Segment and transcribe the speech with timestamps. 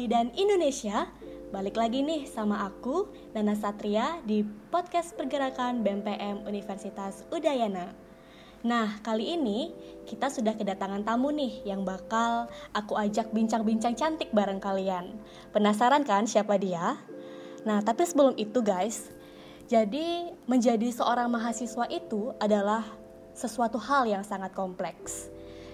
[0.00, 1.12] Bali, dan Indonesia
[1.52, 4.40] Balik lagi nih sama aku, Nana Satria di
[4.72, 7.92] podcast pergerakan BMPM Universitas Udayana.
[8.64, 9.68] Nah, kali ini
[10.08, 15.20] kita sudah kedatangan tamu nih yang bakal aku ajak bincang-bincang cantik bareng kalian.
[15.52, 16.96] Penasaran kan siapa dia?
[17.68, 19.12] Nah, tapi sebelum itu guys,
[19.68, 22.88] jadi menjadi seorang mahasiswa itu adalah
[23.36, 25.28] sesuatu hal yang sangat kompleks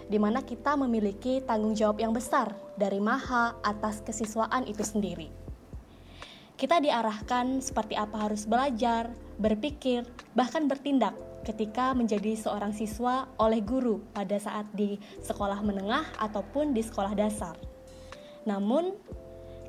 [0.07, 5.31] di mana kita memiliki tanggung jawab yang besar dari maha atas kesiswaan itu sendiri.
[6.57, 11.13] Kita diarahkan seperti apa harus belajar, berpikir, bahkan bertindak
[11.45, 17.55] ketika menjadi seorang siswa oleh guru pada saat di sekolah menengah ataupun di sekolah dasar.
[18.49, 18.97] Namun,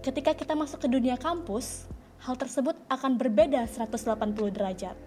[0.02, 1.85] ketika kita masuk ke dunia kampus,
[2.24, 4.98] hal tersebut akan berbeda 180 derajat.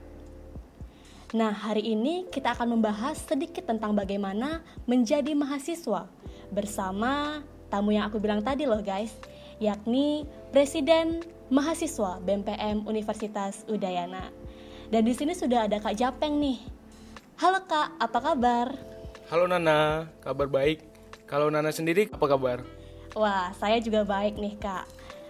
[1.30, 6.10] Nah, hari ini kita akan membahas sedikit tentang bagaimana menjadi mahasiswa
[6.50, 7.38] bersama
[7.70, 9.14] tamu yang aku bilang tadi loh guys,
[9.62, 14.34] yakni Presiden Mahasiswa BMPM Universitas Udayana.
[14.90, 16.58] Dan di sini sudah ada Kak Japeng nih.
[17.38, 18.74] Halo Kak, apa kabar?
[19.30, 20.82] Halo Nana, kabar baik.
[21.30, 22.58] Kalau Nana sendiri apa kabar?
[23.14, 24.82] Wah, saya juga baik nih Kak.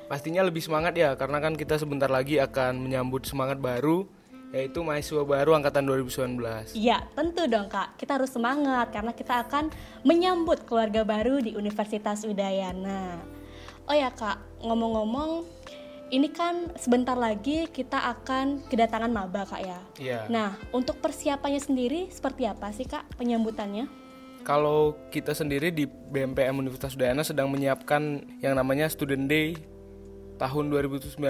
[0.08, 4.08] Pastinya lebih semangat ya, karena kan kita sebentar lagi akan menyambut semangat baru
[4.50, 6.74] yaitu mahasiswa baru angkatan 2019.
[6.74, 7.94] Iya, tentu dong Kak.
[7.94, 9.70] Kita harus semangat karena kita akan
[10.02, 13.22] menyambut keluarga baru di Universitas Udayana.
[13.86, 15.46] Oh ya Kak, ngomong-ngomong,
[16.10, 19.80] ini kan sebentar lagi kita akan kedatangan maba Kak ya.
[19.98, 20.20] Iya.
[20.26, 23.86] Nah, untuk persiapannya sendiri seperti apa sih Kak penyambutannya?
[24.42, 29.54] Kalau kita sendiri di BMPM Universitas Udayana sedang menyiapkan yang namanya Student Day
[30.40, 31.20] tahun 2019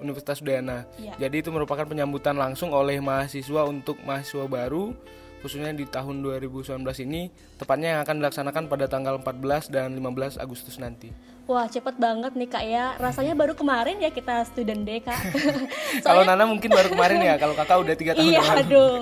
[0.00, 0.88] Universitas Udayana.
[0.96, 1.12] Ya.
[1.20, 4.96] Jadi itu merupakan penyambutan langsung oleh mahasiswa untuk mahasiswa baru
[5.44, 7.28] khususnya di tahun 2019 ini
[7.60, 11.12] tepatnya yang akan dilaksanakan pada tanggal 14 dan 15 Agustus nanti.
[11.46, 15.14] Wah cepet banget nih kak ya Rasanya baru kemarin ya kita student day kak
[16.06, 18.58] Kalau Nana mungkin baru kemarin ya Kalau kakak udah tiga tahun Iya lalu.
[18.66, 18.98] aduh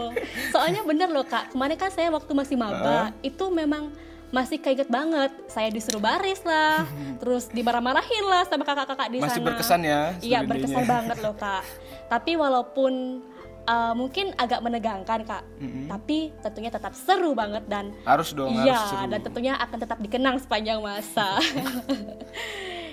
[0.52, 3.88] Soalnya bener loh kak Kemarin kan saya waktu masih maba Itu memang
[4.34, 5.30] masih keinget banget.
[5.46, 6.82] Saya disuruh baris lah
[7.22, 9.46] terus dimarah-marahin lah sama kakak-kakak di Masih sana.
[9.46, 11.62] berkesan ya iya berkesan banget loh kak.
[12.10, 13.22] Tapi walaupun
[13.64, 15.44] uh, mungkin agak menegangkan kak
[15.88, 19.06] tapi tentunya tetap seru banget dan Harus dong, iya harus seru.
[19.08, 21.38] dan tentunya akan tetap dikenang sepanjang masa.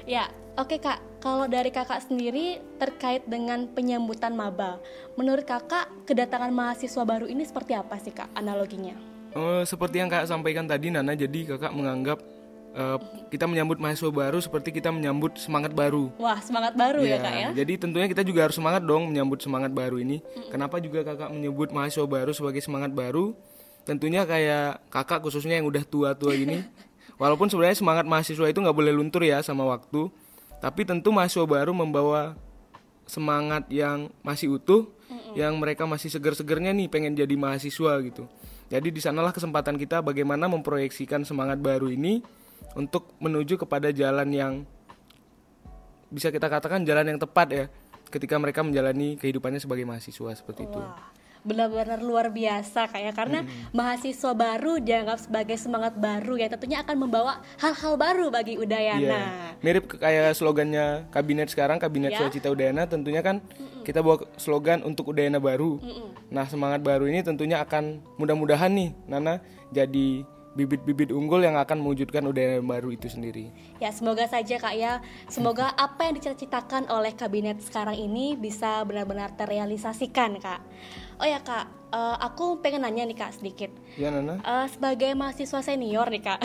[0.02, 0.98] Ya oke kak.
[1.22, 4.82] Kalau dari kakak sendiri terkait dengan penyambutan maba
[5.14, 8.98] menurut kakak kedatangan mahasiswa baru ini seperti apa sih kak analoginya
[9.32, 12.20] Eh, seperti yang kakak sampaikan tadi Nana, jadi kakak menganggap
[12.72, 12.98] eh,
[13.32, 16.12] kita menyambut mahasiswa baru seperti kita menyambut semangat baru.
[16.20, 19.40] wah semangat baru ya Iya, kak ya Jadi tentunya kita juga harus semangat dong menyambut
[19.40, 20.20] semangat baru ini.
[20.52, 23.36] Kenapa juga kakak menyebut mahasiswa baru sebagai semangat baru?
[23.88, 26.64] Tentunya kayak kakak khususnya yang udah tua-tua gini.
[27.22, 30.12] Walaupun sebenarnya semangat mahasiswa itu nggak boleh luntur ya sama waktu.
[30.60, 32.36] Tapi tentu mahasiswa baru membawa
[33.04, 34.88] semangat yang masih utuh,
[35.36, 38.30] yang mereka masih seger-segernya nih pengen jadi mahasiswa gitu.
[38.72, 42.24] Jadi di sanalah kesempatan kita bagaimana memproyeksikan semangat baru ini
[42.80, 44.54] untuk menuju kepada jalan yang
[46.08, 47.66] bisa kita katakan jalan yang tepat ya
[48.08, 50.82] ketika mereka menjalani kehidupannya sebagai mahasiswa seperti itu.
[51.42, 53.42] Benar-benar luar biasa kayak karena
[53.74, 59.02] mahasiswa baru dianggap sebagai semangat baru yang tentunya akan membawa hal-hal baru bagi Udayana.
[59.02, 59.26] Iya.
[59.66, 62.20] Mirip kayak slogannya kabinet sekarang, kabinet Ya.
[62.22, 63.42] Sukacita Udayana tentunya kan
[63.82, 65.82] kita bawa slogan untuk Udayana baru.
[66.30, 69.42] Nah, semangat baru ini tentunya akan mudah-mudahan nih Nana
[69.74, 73.52] jadi bibit-bibit unggul yang akan mewujudkan Udayana baru itu sendiri.
[73.80, 75.00] Ya, semoga saja Kak ya.
[75.32, 80.60] Semoga apa yang dicita-citakan oleh kabinet sekarang ini bisa benar-benar terrealisasikan, Kak.
[81.24, 83.72] Oh ya, Kak, eh, aku pengen nanya nih Kak sedikit.
[83.96, 84.44] Ya Nana?
[84.44, 86.40] Eh, sebagai mahasiswa senior nih kak,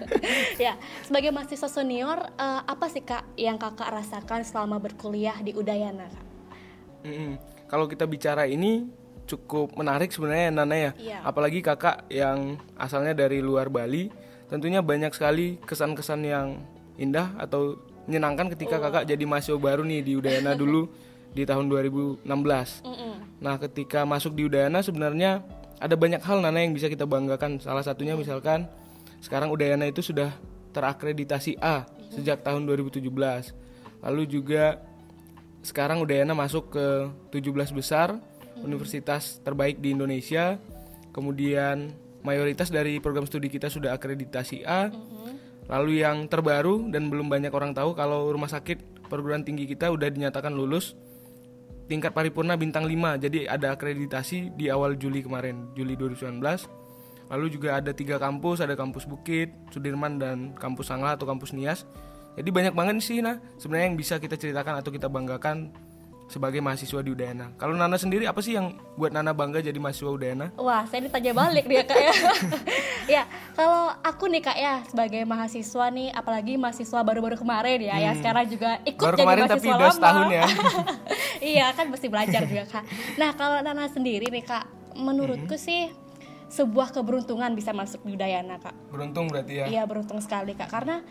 [0.64, 6.08] ya sebagai mahasiswa senior eh, apa sih kak yang kakak rasakan selama berkuliah di Udayana
[6.12, 6.26] kak?
[7.08, 7.40] Mm-mm.
[7.66, 8.86] Kalau kita bicara ini
[9.26, 10.90] cukup menarik sebenarnya Nana ya.
[10.98, 11.18] Iya.
[11.24, 14.10] Apalagi kakak yang asalnya dari luar Bali,
[14.50, 16.60] tentunya banyak sekali kesan-kesan yang
[17.00, 20.90] indah atau menyenangkan ketika kakak jadi mahasiswa baru nih di Udayana dulu
[21.32, 22.26] di tahun 2016.
[22.26, 23.14] Mm-mm.
[23.40, 25.40] Nah, ketika masuk di Udayana sebenarnya
[25.82, 27.58] ada banyak hal Nana yang bisa kita banggakan.
[27.58, 28.68] Salah satunya misalkan
[29.18, 30.30] sekarang Udayana itu sudah
[30.70, 33.02] terakreditasi A sejak tahun 2017.
[34.02, 34.82] Lalu juga
[35.62, 36.86] sekarang Udayana masuk ke
[37.34, 38.18] 17 besar
[38.64, 40.56] universitas terbaik di Indonesia.
[41.12, 41.92] Kemudian
[42.24, 44.88] mayoritas dari program studi kita sudah akreditasi A.
[45.70, 50.08] Lalu yang terbaru dan belum banyak orang tahu kalau rumah sakit perguruan tinggi kita udah
[50.08, 50.96] dinyatakan lulus
[51.92, 56.40] tingkat paripurna bintang 5 jadi ada akreditasi di awal Juli kemarin Juli 2019
[57.28, 61.84] lalu juga ada tiga kampus ada kampus Bukit Sudirman dan kampus Sangla atau kampus Nias
[62.32, 65.68] Jadi banyak banget sih nah sebenarnya yang bisa kita ceritakan atau kita banggakan
[66.32, 67.52] sebagai mahasiswa di Udayana.
[67.60, 70.48] Kalau Nana sendiri apa sih yang buat Nana bangga jadi mahasiswa Udayana?
[70.56, 72.14] Wah, saya ditanya balik ya kak ya.
[73.20, 78.10] ya, kalau aku nih kak ya sebagai mahasiswa nih, apalagi mahasiswa baru-baru kemarin ya, ya
[78.16, 79.92] sekarang juga ikut Baru jadi kemarin mahasiswa tapi lama.
[79.92, 80.44] setahun ya.
[81.52, 82.84] iya kan mesti belajar juga kak.
[83.20, 84.64] Nah kalau Nana sendiri nih kak,
[84.96, 85.92] menurutku sih
[86.48, 88.72] sebuah keberuntungan bisa masuk di Udayana kak.
[88.88, 89.66] Beruntung berarti ya.
[89.68, 91.04] Iya beruntung sekali kak karena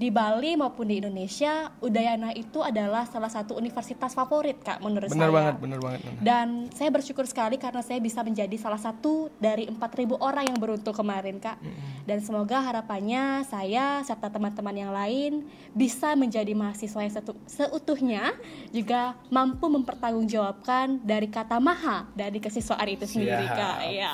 [0.00, 5.28] di Bali maupun di Indonesia Udayana itu adalah salah satu universitas favorit kak menurut Bener
[5.28, 5.36] saya.
[5.36, 6.00] banget, bener banget.
[6.08, 6.20] Nana.
[6.24, 10.96] Dan saya bersyukur sekali karena saya bisa menjadi salah satu dari 4.000 orang yang beruntung
[10.96, 11.60] kemarin kak.
[12.08, 15.44] Dan semoga harapannya saya serta teman-teman yang lain
[15.76, 18.32] bisa menjadi mahasiswa yang setu- seutuhnya
[18.72, 23.52] juga mampu mempertanggungjawabkan dari kata maha dari kesiswaan itu sendiri Siap.
[23.52, 23.76] kak.
[23.84, 24.12] Iya.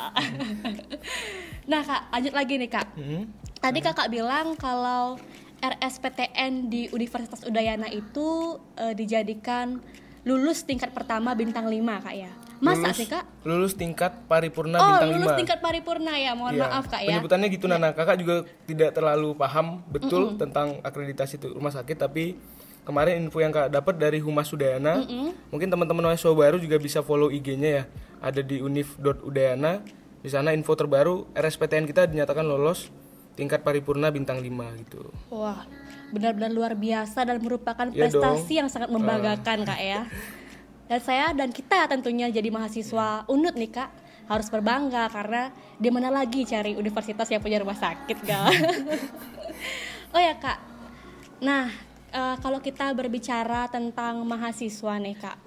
[1.71, 2.87] nah kak lanjut lagi nih kak.
[2.99, 3.23] Mm-mm.
[3.63, 5.15] Tadi kakak bilang kalau
[5.59, 9.81] RSPTN di Universitas Udayana itu eh, dijadikan
[10.23, 12.31] lulus tingkat pertama bintang 5 kak ya.
[12.57, 13.25] Masa Lulus- sih kak?
[13.45, 15.39] Lulus tingkat paripurna Oh bintang lulus 5.
[15.39, 16.63] tingkat paripurna ya, mohon Iya.
[16.67, 17.09] maaf kak ya.
[17.13, 17.93] Penyebutannya gitu Nana.
[17.93, 22.35] Kakak juga tidak terlalu paham betul tentang akreditasi itu rumah sakit tapi
[22.83, 25.05] kemarin info yang Kak dapat dari Humas Udayana.
[25.49, 27.85] Mungkin teman-teman mahasiswa baru juga bisa follow IG-nya ya.
[28.19, 29.83] Ada di univ.udayana.
[30.17, 32.91] Di sana info terbaru RSPTN kita dinyatakan lolos
[33.37, 35.13] tingkat paripurna bintang 5 gitu.
[35.29, 35.63] Wah
[36.11, 40.09] benar-benar luar biasa dan merupakan Iya prestasi yang sangat membanggakan kak ya.
[40.87, 43.91] Dan saya dan kita tentunya jadi mahasiswa UNUD nih kak
[44.27, 48.51] harus berbangga karena di mana lagi cari universitas yang punya rumah sakit kak.
[50.15, 50.59] oh ya kak.
[51.43, 51.69] Nah
[52.11, 55.39] eh, kalau kita berbicara tentang mahasiswa nih kak.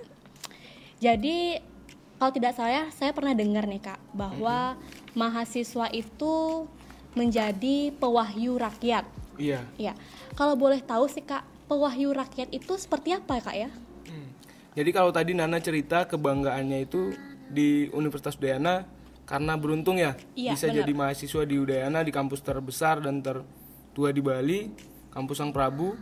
[1.00, 1.58] Jadi
[2.20, 4.76] kalau tidak salah saya pernah dengar nih kak bahwa
[5.16, 6.68] mahasiswa itu
[7.18, 9.06] menjadi pewahyu rakyat.
[9.40, 9.64] Iya.
[9.80, 9.94] Iya.
[10.36, 13.70] Kalau boleh tahu sih kak, pewahyu rakyat itu seperti apa kak ya?
[14.06, 14.30] Hmm.
[14.76, 17.16] Jadi kalau tadi Nana cerita kebanggaannya itu
[17.50, 18.86] di Universitas Udayana
[19.26, 20.78] karena beruntung ya Iya, bisa benar.
[20.86, 24.60] jadi mahasiswa di Udayana di kampus terbesar dan tertua di Bali,
[25.10, 25.98] kampus Sang Prabu.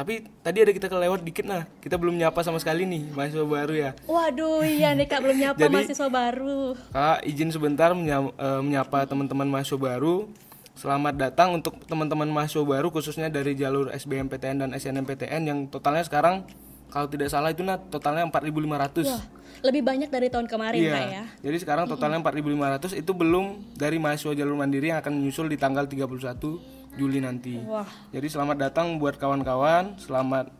[0.00, 3.74] Tapi tadi ada kita kelewat dikit nah, kita belum nyapa sama sekali nih mahasiswa baru
[3.76, 3.90] ya.
[4.08, 6.72] Waduh, iya nih kak belum nyapa Jadi- mahasiswa baru.
[6.88, 10.24] Kak izin sebentar menya- eh, menyapa teman-teman mahasiswa baru.
[10.72, 16.48] Selamat datang untuk teman-teman mahasiswa baru khususnya dari jalur SBMPTN dan SNMPTN yang totalnya sekarang
[16.88, 19.04] kalau tidak salah itu nah totalnya 4.500.
[19.04, 19.20] Wah,
[19.60, 20.94] lebih banyak dari tahun kemarin Iya.
[20.96, 21.24] kak ya.
[21.44, 25.84] Jadi sekarang totalnya 4.500 itu belum dari mahasiswa jalur mandiri yang akan menyusul di tanggal
[25.84, 27.58] 31 Juli nanti.
[27.62, 30.50] Wah, Jadi selamat datang buat kawan-kawan, selamat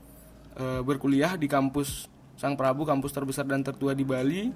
[0.59, 2.07] eh, berkuliah di kampus
[2.39, 4.49] Sang Prabu, kampus terbesar dan tertua di Bali.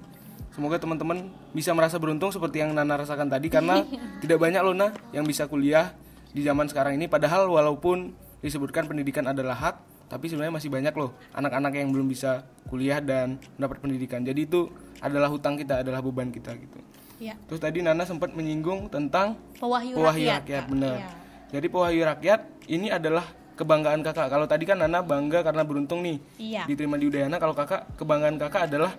[0.55, 3.83] Semoga teman-teman bisa merasa beruntung seperti yang Nana rasakan tadi karena
[4.23, 5.91] tidak banyak loh nah yang bisa kuliah
[6.31, 9.75] di zaman sekarang ini padahal walaupun disebutkan pendidikan adalah hak,
[10.07, 14.23] tapi sebenarnya masih banyak loh anak-anak yang belum bisa kuliah dan mendapat pendidikan.
[14.23, 14.71] Jadi itu
[15.03, 16.79] adalah hutang kita, adalah beban kita gitu.
[17.19, 17.35] ya.
[17.51, 20.95] Terus tadi Nana sempat menyinggung tentang Pewahyu, Pewahyu rakyat, rakyat, benar.
[20.99, 21.24] Iya.
[21.55, 23.23] Jadi Pewahyu rakyat ini adalah
[23.55, 24.27] kebanggaan kakak.
[24.27, 26.63] Kalau tadi kan Nana bangga karena beruntung nih Iya.
[26.67, 27.39] diterima di Udayana.
[27.39, 28.91] Kalau kakak kebanggaan kakak adalah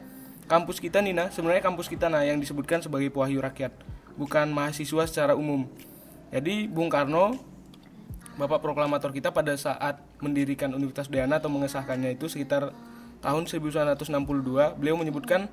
[0.48, 1.28] kampus kita nih nah.
[1.28, 3.76] Sebenarnya kampus kita nah yang disebutkan sebagai Pewahyu rakyat,
[4.16, 5.68] bukan mahasiswa secara umum.
[6.32, 7.36] Jadi Bung Karno
[8.36, 12.68] Bapak proklamator kita pada saat mendirikan Universitas Udayana atau mengesahkannya itu sekitar
[13.24, 15.48] tahun 1962, beliau menyebutkan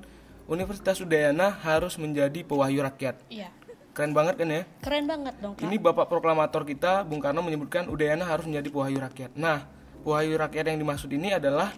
[0.52, 3.24] Universitas Udayana harus menjadi pewahyu rakyat.
[3.32, 3.48] Iya.
[3.94, 4.62] Keren banget kan ya?
[4.82, 5.70] Keren banget dong kak.
[5.70, 9.38] Ini Bapak proklamator kita Bung Karno menyebutkan Udayana harus menjadi pewahyu rakyat.
[9.38, 9.70] Nah,
[10.02, 11.70] pewahyu rakyat yang dimaksud ini adalah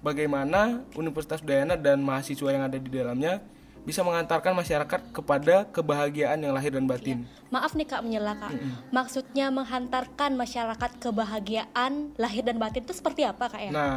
[0.00, 3.44] bagaimana Universitas Udayana dan mahasiswa yang ada di dalamnya
[3.80, 7.24] bisa mengantarkan masyarakat kepada kebahagiaan yang lahir dan batin.
[7.48, 8.52] Maaf nih kak menyela kak.
[8.92, 13.70] Maksudnya menghantarkan masyarakat kebahagiaan lahir dan batin itu seperti apa kak ya?
[13.72, 13.96] Nah,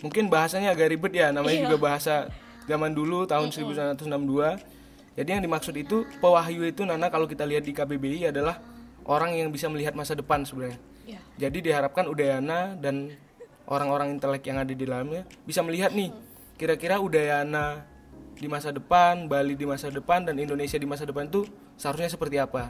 [0.00, 1.64] mungkin bahasanya agak ribet ya, namanya Iya.
[1.68, 2.28] juga bahasa
[2.68, 4.75] zaman dulu tahun 1962.
[5.16, 8.60] Jadi yang dimaksud itu pewahyu itu Nana kalau kita lihat di KBBI adalah
[9.08, 10.76] orang yang bisa melihat masa depan sebenarnya.
[11.08, 11.20] Iya.
[11.48, 13.16] Jadi diharapkan Udayana dan
[13.64, 16.12] orang-orang intelek yang ada di dalamnya bisa melihat nih
[16.60, 17.88] kira-kira Udayana
[18.36, 21.48] di masa depan, Bali di masa depan dan Indonesia di masa depan itu
[21.80, 22.68] seharusnya seperti apa.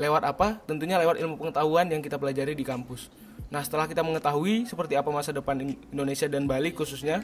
[0.00, 0.58] Lewat apa?
[0.64, 3.12] Tentunya lewat ilmu pengetahuan yang kita pelajari di kampus.
[3.52, 7.22] Nah, setelah kita mengetahui seperti apa masa depan In- Indonesia dan Bali khususnya,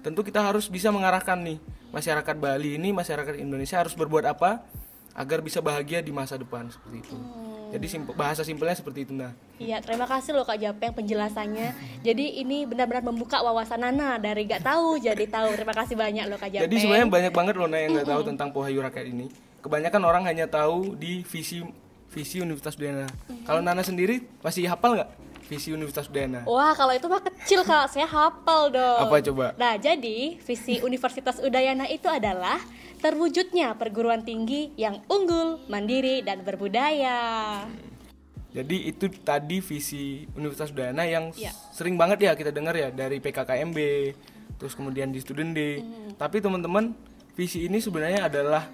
[0.00, 1.58] tentu kita harus bisa mengarahkan nih
[1.90, 4.64] masyarakat Bali ini, masyarakat Indonesia harus berbuat apa
[5.14, 7.16] agar bisa bahagia di masa depan seperti itu.
[7.70, 9.30] Jadi simple, bahasa simpelnya seperti itu nah.
[9.62, 11.70] Iya, terima kasih loh Kak Japeng penjelasannya.
[12.02, 15.54] Jadi ini benar-benar membuka wawasan Nana dari gak tahu jadi tahu.
[15.54, 16.66] Terima kasih banyak loh Kak Japeng.
[16.66, 19.30] Jadi sebenarnya banyak banget loh nah yang nggak tahu tentang Pohayu Rakyat ini.
[19.62, 21.62] Kebanyakan orang hanya tahu di visi
[22.10, 23.06] visi Universitas Udayana.
[23.46, 25.10] Kalau Nana sendiri masih hafal nggak
[25.50, 26.46] visi Universitas Udayana.
[26.46, 28.98] Wah, kalau itu mah kecil kak, saya hafal dong.
[29.02, 29.50] Apa coba?
[29.58, 32.62] Nah, jadi visi Universitas Udayana itu adalah
[33.02, 37.66] terwujudnya perguruan tinggi yang unggul, mandiri, dan berbudaya.
[38.54, 41.50] Jadi itu tadi visi Universitas Udayana yang Iya.
[41.74, 43.78] sering banget ya kita dengar ya dari PKKMB,
[44.54, 45.82] terus kemudian di Student Day.
[45.82, 46.14] Hmm.
[46.14, 46.94] Tapi teman-teman,
[47.34, 48.70] visi ini sebenarnya adalah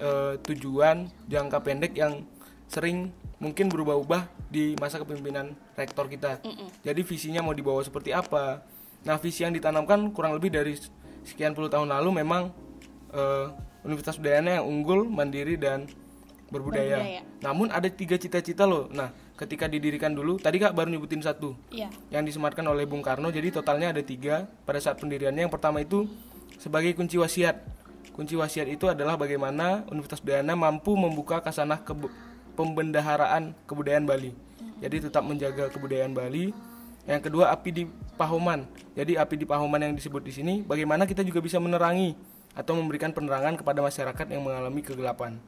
[0.00, 2.24] eh, tujuan jangka pendek yang
[2.72, 6.42] sering mungkin berubah-ubah di masa kepemimpinan rektor kita.
[6.82, 8.66] Jadi visinya mau dibawa seperti apa?
[9.06, 10.74] Nah, visi yang ditanamkan kurang lebih dari
[11.24, 12.50] sekian puluh tahun lalu memang
[13.14, 13.46] eh,
[13.86, 15.88] Universitas Udayana yang unggul, mandiri dan
[16.52, 17.00] berbudaya.
[17.00, 17.22] Berbudaya.
[17.40, 18.92] Namun ada tiga cita-cita loh.
[18.92, 19.08] Nah,
[19.40, 21.88] ketika didirikan dulu, tadi kak baru nyebutin satu Iya.
[22.12, 23.32] yang disematkan oleh Bung Karno.
[23.32, 25.48] Jadi totalnya ada tiga pada saat pendiriannya.
[25.48, 26.04] Yang pertama itu
[26.60, 27.56] sebagai kunci wasiat.
[28.12, 32.12] Kunci wasiat itu adalah bagaimana Universitas Udayana mampu membuka kasanah kebe-
[32.60, 34.36] pembendaharaan kebudayaan Bali.
[34.84, 36.52] Jadi tetap menjaga kebudayaan Bali.
[37.08, 37.82] Yang kedua api di
[38.20, 38.68] Pahoman.
[38.92, 42.12] Jadi api di Pahoman yang disebut di sini bagaimana kita juga bisa menerangi
[42.52, 45.40] atau memberikan penerangan kepada masyarakat yang mengalami kegelapan.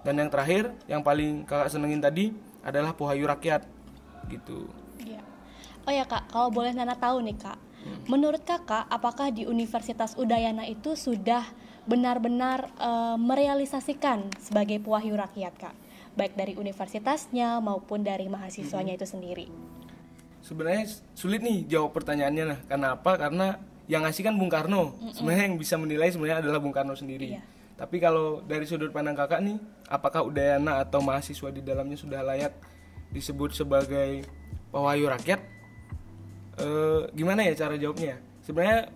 [0.00, 2.32] Dan yang terakhir yang paling kakak senengin tadi
[2.64, 3.68] adalah Pohayu Rakyat
[4.32, 4.72] gitu.
[5.04, 5.20] Iya.
[5.84, 7.58] Oh ya kak, kalau boleh Nana tahu nih kak,
[8.10, 11.46] menurut kakak apakah di Universitas Udayana itu sudah
[11.86, 15.74] benar-benar eh, merealisasikan sebagai pewahyu rakyat kak,
[16.16, 19.46] baik dari universitasnya maupun dari mahasiswanya itu sendiri?
[20.40, 22.58] Sebenarnya sulit nih jawab pertanyaannya nah.
[22.64, 23.20] Kenapa?
[23.20, 24.96] Karena yang ngasih kan Bung Karno.
[25.12, 27.36] Sebenarnya yang bisa menilai sebenarnya adalah Bung Karno sendiri.
[27.36, 27.42] Iya.
[27.76, 29.60] Tapi kalau dari sudut pandang kakak nih,
[29.92, 32.56] apakah Udayana atau mahasiswa di dalamnya sudah layak
[33.12, 34.24] disebut sebagai
[34.72, 35.40] pewahyu rakyat?
[36.56, 38.16] Eh, gimana ya cara jawabnya?
[38.40, 38.88] Sebenarnya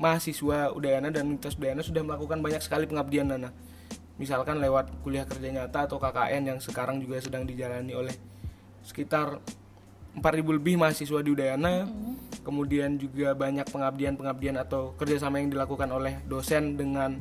[0.00, 3.54] mahasiswa Udayana dan Universitas Udayana sudah melakukan banyak sekali pengabdian Nana.
[4.20, 8.12] Misalkan lewat kuliah kerja nyata atau KKN yang sekarang juga sedang dijalani oleh
[8.84, 9.40] sekitar
[10.12, 11.88] 4.000 lebih mahasiswa di Udayana.
[12.44, 17.16] Kemudian juga banyak pengabdian-pengabdian atau kerjasama yang dilakukan oleh dosen dengan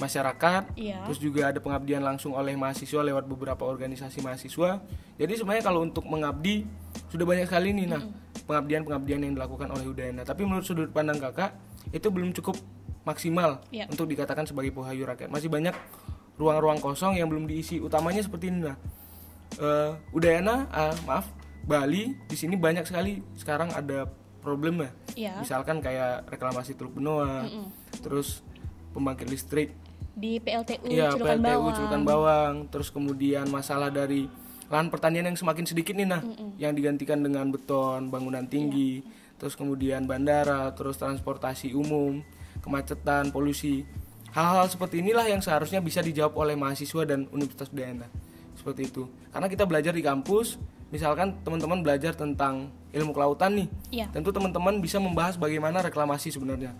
[0.00, 0.72] masyarakat.
[0.72, 1.04] Iya.
[1.04, 4.80] Terus juga ada pengabdian langsung oleh mahasiswa lewat beberapa organisasi mahasiswa.
[5.20, 6.64] Jadi sebenarnya kalau untuk mengabdi
[7.12, 8.02] sudah banyak sekali nih nah
[8.48, 10.24] pengabdian-pengabdian yang dilakukan oleh Udayana.
[10.24, 11.52] Tapi menurut sudut pandang kakak
[11.92, 12.56] itu belum cukup
[13.02, 13.90] maksimal Iya.
[13.90, 15.28] untuk dikatakan sebagai pohayu rakyat.
[15.28, 15.74] Masih banyak
[16.42, 17.78] ruang-ruang kosong yang belum diisi.
[17.78, 18.76] Utamanya seperti ini nah.
[19.62, 21.30] Eh, Udayana, ah, maaf,
[21.62, 24.10] Bali di sini banyak sekali sekarang ada
[24.42, 24.90] problem ya.
[25.14, 25.34] Iya.
[25.38, 27.46] Misalkan kayak reklamasi Teluk Benoa,
[28.02, 28.42] terus
[28.90, 29.70] pembangkit listrik
[30.12, 31.74] Di PLTU Iya, Celukan PLTU Bawang.
[31.78, 34.28] Celukan Bawang, terus kemudian masalah dari
[34.68, 36.20] lahan pertanian yang semakin sedikit nih nah,
[36.60, 39.04] yang digantikan dengan beton, bangunan tinggi,
[39.40, 42.20] terus kemudian bandara, terus transportasi umum,
[42.60, 43.84] kemacetan, polusi.
[44.32, 48.08] Hal-hal seperti inilah yang seharusnya bisa dijawab oleh mahasiswa dan Universitas Udayana.
[48.56, 49.04] Seperti itu.
[49.28, 50.56] Karena kita belajar di kampus,
[50.88, 53.68] misalkan teman-teman belajar tentang ilmu kelautan nih.
[53.92, 54.06] Iya.
[54.08, 56.72] Tentu teman-teman bisa membahas bagaimana reklamasi sebenarnya.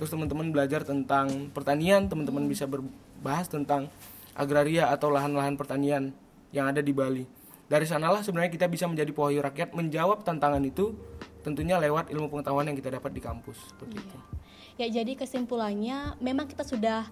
[0.00, 3.92] Terus teman-teman belajar tentang pertanian, teman-teman bisa berbahas tentang
[4.32, 6.10] agraria atau lahan-lahan pertanian
[6.56, 7.28] yang ada di Bali.
[7.68, 10.92] Dari sanalah sebenarnya kita bisa menjadi pewahyu rakyat menjawab tantangan itu
[11.44, 14.18] tentunya lewat ilmu pengetahuan yang kita dapat di kampus seperti itu.
[14.74, 17.06] Ya jadi kesimpulannya memang kita sudah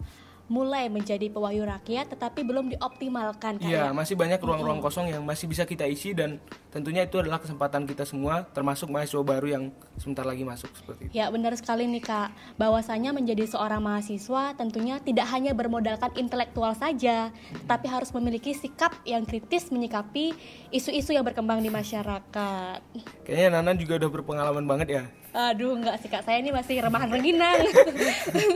[0.51, 3.97] mulai menjadi pewahyu rakyat tetapi belum dioptimalkan Iya, ya?
[3.97, 8.05] masih banyak ruang-ruang kosong yang masih bisa kita isi dan tentunya itu adalah kesempatan kita
[8.05, 9.65] semua termasuk mahasiswa baru yang
[9.97, 11.13] sebentar lagi masuk seperti itu.
[11.15, 12.29] Ya benar sekali nih kak
[12.61, 17.33] Bahwasanya menjadi seorang mahasiswa tentunya tidak hanya bermodalkan intelektual saja
[17.65, 20.37] Tapi harus memiliki sikap yang kritis menyikapi
[20.69, 22.83] isu-isu yang berkembang di masyarakat
[23.25, 25.05] Kayaknya Nana juga udah berpengalaman banget ya.
[25.33, 27.65] Aduh enggak sih kak, saya ini masih remahan rengginang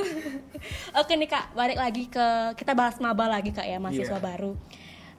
[1.01, 4.21] Oke nih kak, balik lagi ke Kita bahas maba lagi kak ya, mahasiswa Iya.
[4.21, 4.53] baru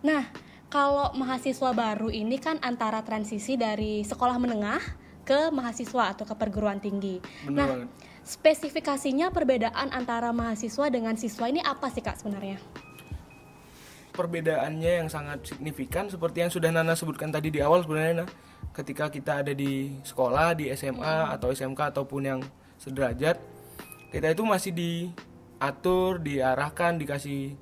[0.06, 0.30] Nah,
[0.70, 4.78] kalau mahasiswa baru ini kan antara transisi dari sekolah menengah
[5.26, 7.90] ke mahasiswa atau ke perguruan tinggi Bener Nah, banget.
[8.22, 12.62] spesifikasinya perbedaan antara mahasiswa dengan siswa ini apa sih kak sebenarnya?
[14.14, 18.30] perbedaannya yang sangat signifikan seperti yang sudah Nana sebutkan tadi di awal sebenarnya Nah,
[18.78, 22.40] ketika kita ada di sekolah di SMA atau SMK ataupun yang
[22.78, 23.42] sederajat
[24.14, 27.58] kita itu masih diatur diarahkan dikasih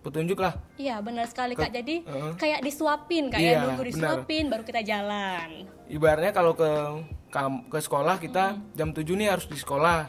[0.00, 0.56] petunjuk lah.
[0.80, 2.32] Iya benar sekali kak, jadi Heeh.
[2.40, 3.90] kayak disuapin kayak Iya, nunggu benar.
[3.92, 5.48] disuapin baru kita jalan.
[5.90, 6.70] Ibaratnya kalau ke
[7.68, 10.08] ke sekolah kita jam 7 nih harus di sekolah.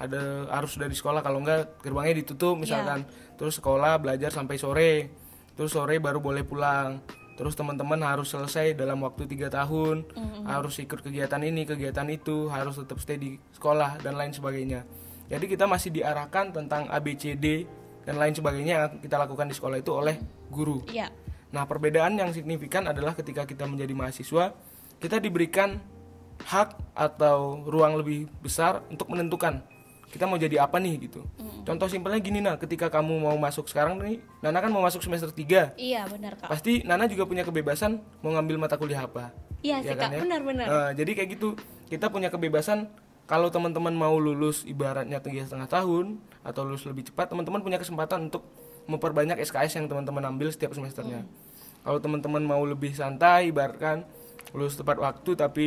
[0.00, 1.20] Ada harus sudah di sekolah.
[1.20, 3.04] Kalau enggak gerbangnya ditutup misalkan.
[3.36, 4.92] Terus sekolah belajar sampai sore.
[5.54, 6.98] Terus sore baru boleh pulang
[7.40, 10.04] terus teman-teman harus selesai dalam waktu tiga tahun
[10.44, 14.84] harus ikut kegiatan ini kegiatan itu harus tetap stay di sekolah dan lain sebagainya.
[15.32, 17.64] Jadi kita masih diarahkan tentang ABCD
[18.04, 20.20] dan lain sebagainya yang kita lakukan di sekolah itu oleh
[20.52, 20.84] guru.
[20.92, 21.08] Iya.
[21.50, 24.52] Nah, perbedaan yang signifikan adalah ketika kita menjadi mahasiswa,
[25.00, 25.80] kita diberikan
[26.44, 29.64] hak atau ruang lebih besar untuk menentukan
[30.10, 31.22] kita mau jadi apa nih gitu.
[31.62, 35.30] Contoh simpelnya gini nah, ketika kamu mau masuk sekarang nih, Nana kan mau masuk semester
[35.30, 35.78] 3.
[35.78, 36.50] Iya, benar, Kak.
[36.50, 39.30] Pasti Nana juga punya kebebasan mau ngambil mata kuliah apa.
[39.62, 40.18] Iya sih, Kak.
[40.18, 40.66] Benar-benar.
[40.66, 41.54] Nah, jadi kayak gitu.
[41.86, 42.90] Kita punya kebebasan
[43.30, 48.26] kalau teman-teman mau lulus ibaratnya tiga setengah tahun atau lulus lebih cepat, teman-teman punya kesempatan
[48.26, 48.42] untuk
[48.90, 51.22] memperbanyak SKS yang teman-teman ambil setiap semesternya.
[51.86, 54.02] Kalau teman-teman mau lebih santai, ibaratkan
[54.50, 55.66] lulus tepat waktu tapi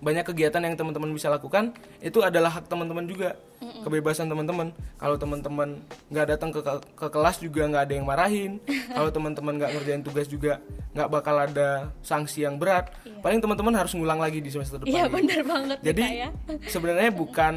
[0.00, 3.36] banyak kegiatan yang teman-teman bisa lakukan itu adalah hak teman-teman juga
[3.84, 5.76] kebebasan teman-teman kalau teman-teman
[6.08, 8.52] nggak datang ke, ke ke kelas juga nggak ada yang marahin
[8.96, 10.56] kalau teman-teman nggak ngerjain tugas juga
[10.96, 12.88] nggak bakal ada sanksi yang berat
[13.20, 15.14] paling teman-teman harus ngulang lagi di semester depan Iya, gitu.
[15.20, 16.28] benar banget jadi ya.
[16.74, 17.54] sebenarnya bukan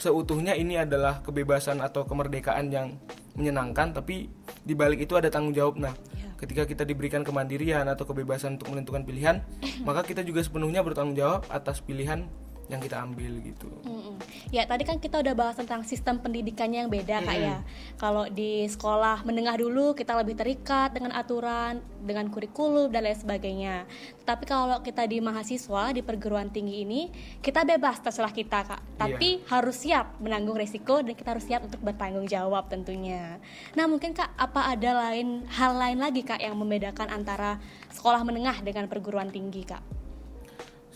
[0.00, 2.96] seutuhnya ini adalah kebebasan atau kemerdekaan yang
[3.36, 4.30] menyenangkan tapi
[4.62, 5.94] di balik itu ada tanggung jawab nah.
[6.40, 9.44] Ketika kita diberikan kemandirian atau kebebasan untuk menentukan pilihan
[9.84, 12.24] maka kita juga sepenuhnya bertanggung jawab atas pilihan
[12.70, 14.16] yang kita ambil gitu Mm-mm.
[14.50, 17.58] Ya tadi kan kita udah bahas tentang sistem pendidikannya yang beda kak ya.
[17.98, 23.86] Kalau di sekolah menengah dulu kita lebih terikat dengan aturan, dengan kurikulum dan lain sebagainya.
[24.26, 27.10] Tapi kalau kita di mahasiswa di perguruan tinggi ini
[27.42, 28.82] kita bebas terserah kita kak.
[28.98, 33.38] Tapi harus siap menanggung resiko dan kita harus siap untuk bertanggung jawab tentunya.
[33.78, 37.58] Nah mungkin kak apa ada lain hal lain lagi kak yang membedakan antara
[37.94, 39.99] sekolah menengah dengan perguruan tinggi kak?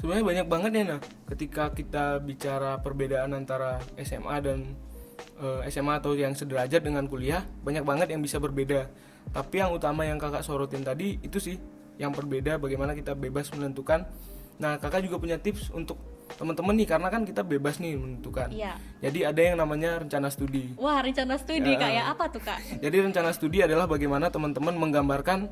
[0.04, 1.00] Sebenarnya banyak banget ya nah.
[1.32, 4.76] Ketika kita bicara perbedaan antara SMA dan
[5.40, 8.92] eh, SMA atau yang sederajat dengan kuliah banyak banget yang bisa berbeda.
[9.32, 11.56] Tapi yang utama yang kakak sorotin tadi itu sih
[11.96, 14.04] yang berbeda bagaimana kita bebas menentukan.
[14.60, 15.96] Nah kakak juga punya tips untuk
[16.36, 18.52] teman-teman nih karena kan kita bebas nih menentukan.
[18.52, 18.76] Iya.
[19.00, 20.76] jadi ada yang namanya rencana studi.
[20.76, 22.12] Wah rencana studi kak ya.
[22.12, 22.60] Apa tuh kak?
[22.84, 25.48] jadi rencana studi adalah bagaimana teman-teman menggambarkan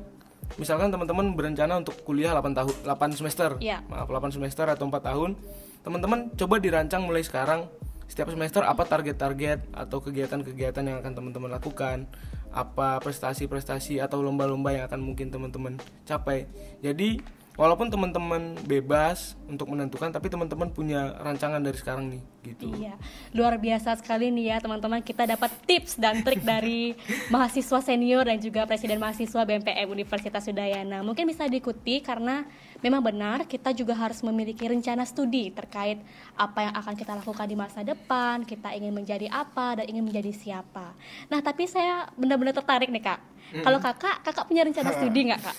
[0.57, 3.49] misalkan teman-teman berencana untuk kuliah 8 tahun 8 semester.
[3.59, 3.81] Iya.
[3.89, 5.35] Maaf 8 semester atau 4 tahun.
[5.83, 7.67] Teman-teman coba dirancang mulai sekarang
[8.07, 12.05] setiap semester apa target-target atau kegiatan-kegiatan yang akan teman-teman lakukan,
[12.53, 16.45] apa prestasi-prestasi atau lomba-lomba yang akan mungkin teman-teman capai.
[16.85, 17.19] Jadi
[17.53, 22.73] walaupun teman-teman bebas untuk menentukan tapi teman-teman punya rancangan dari sekarang nih gitu.
[22.73, 22.97] Iya,
[23.31, 26.97] luar biasa sekali nih ya teman-teman kita dapat tips dan trik dari
[27.29, 31.05] mahasiswa senior dan juga presiden mahasiswa BMPM Universitas Udayana.
[31.05, 32.43] Mungkin bisa diikuti karena
[32.83, 36.03] memang benar kita juga harus memiliki rencana studi terkait
[36.35, 40.35] apa yang akan kita lakukan di masa depan, kita ingin menjadi apa dan ingin menjadi
[40.35, 40.91] siapa.
[41.31, 43.19] Nah, tapi saya benar-benar tertarik nih kak.
[43.53, 45.55] Kalau kakak, kakak punya rencana studi nggak kak?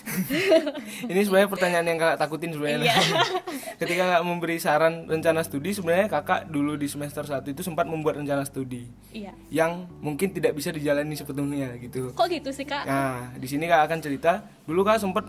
[1.11, 2.91] Ini sebenarnya pertanyaan yang kakak takutin sebenarnya.
[2.91, 2.95] Iya.
[3.81, 8.19] Ketika kakak memberi saran rencana studi, sebenarnya kakak dulu di semester 1 itu sempat membuat
[8.19, 9.31] rencana studi Iya.
[9.47, 12.11] yang mungkin tidak bisa dijalani sepenuhnya gitu.
[12.11, 12.83] Kok gitu sih kak?
[12.83, 14.31] Nah, di sini kakak akan cerita.
[14.67, 15.25] Dulu kakak sempat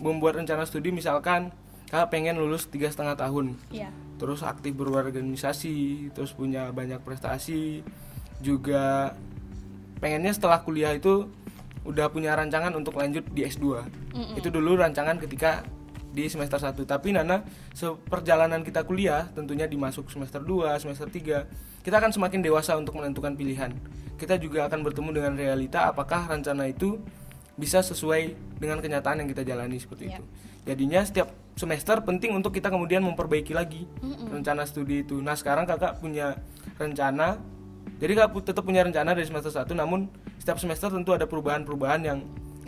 [0.00, 1.52] membuat rencana studi, misalkan
[1.86, 3.88] kakak pengen lulus tiga setengah tahun, Iya.
[4.18, 7.86] terus aktif berorganisasi, terus punya banyak prestasi,
[8.42, 9.14] juga
[10.02, 11.30] pengennya setelah kuliah itu
[11.86, 13.86] udah punya rancangan untuk lanjut di S2.
[14.34, 15.62] Itu dulu rancangan ketika
[16.10, 16.82] di semester 1.
[16.88, 17.44] Tapi Nana,
[17.76, 21.46] seperjalanan kita kuliah tentunya dimasuk semester 2, semester 3,
[21.84, 23.70] kita akan semakin dewasa untuk menentukan pilihan.
[24.16, 26.98] Kita juga akan bertemu dengan realita apakah rencana itu
[27.56, 30.20] bisa sesuai dengan kenyataan yang kita jalani seperti Iya.
[30.20, 30.24] itu.
[30.66, 33.88] Jadinya setiap semester penting untuk kita kemudian memperbaiki lagi
[34.28, 35.24] rencana studi itu.
[35.24, 36.36] Nah, sekarang Kakak punya
[36.76, 37.40] rencana
[37.96, 42.18] jadi kakak tetap punya rencana dari semester 1 namun setiap semester tentu ada perubahan-perubahan yang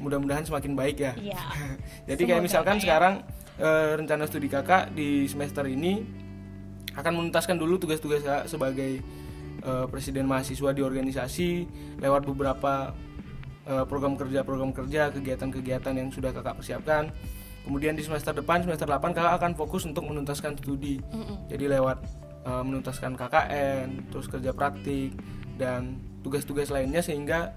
[0.01, 1.12] mudah-mudahan semakin baik ya.
[1.20, 1.37] Iya.
[2.09, 2.85] Jadi kayak Semoga, misalkan Kak, ya.
[2.87, 3.14] sekarang
[3.61, 6.01] eh, rencana studi kakak di semester ini
[6.96, 9.03] akan menuntaskan dulu tugas-tugas sebagai
[9.61, 11.51] eh, presiden mahasiswa di organisasi
[12.01, 12.96] lewat beberapa
[13.85, 17.12] program kerja program kerja kegiatan-kegiatan yang sudah kakak persiapkan.
[17.68, 21.04] Kemudian di semester depan semester 8 kakak akan fokus untuk menuntaskan studi.
[21.52, 22.00] Jadi lewat
[22.48, 25.12] eh, menuntaskan KKN, terus kerja praktik
[25.61, 27.52] dan tugas-tugas lainnya sehingga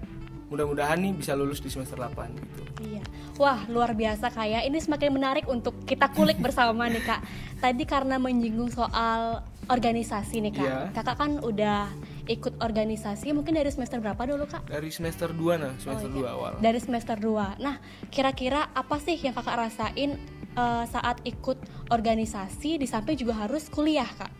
[0.52, 2.62] mudah-mudahan nih bisa lulus di semester 8 gitu.
[2.84, 3.02] Iya.
[3.40, 7.24] Wah, luar biasa kayak ini semakin menarik untuk kita kulik bersama nih, Kak.
[7.64, 9.40] Tadi karena menyinggung soal
[9.72, 10.68] organisasi nih, Kak.
[10.68, 10.78] Iya.
[10.92, 11.88] Kakak kan udah
[12.30, 14.70] ikut organisasi mungkin dari semester berapa dulu, Kak?
[14.70, 16.30] Dari semester 2 nah, semester Oh, 2 iya.
[16.30, 16.52] awal.
[16.62, 17.58] Dari semester 2.
[17.58, 17.76] Nah,
[18.14, 20.18] kira-kira apa sih yang Kakak rasain
[20.52, 21.58] eh, saat ikut
[21.90, 24.30] organisasi di samping juga harus kuliah, Kak?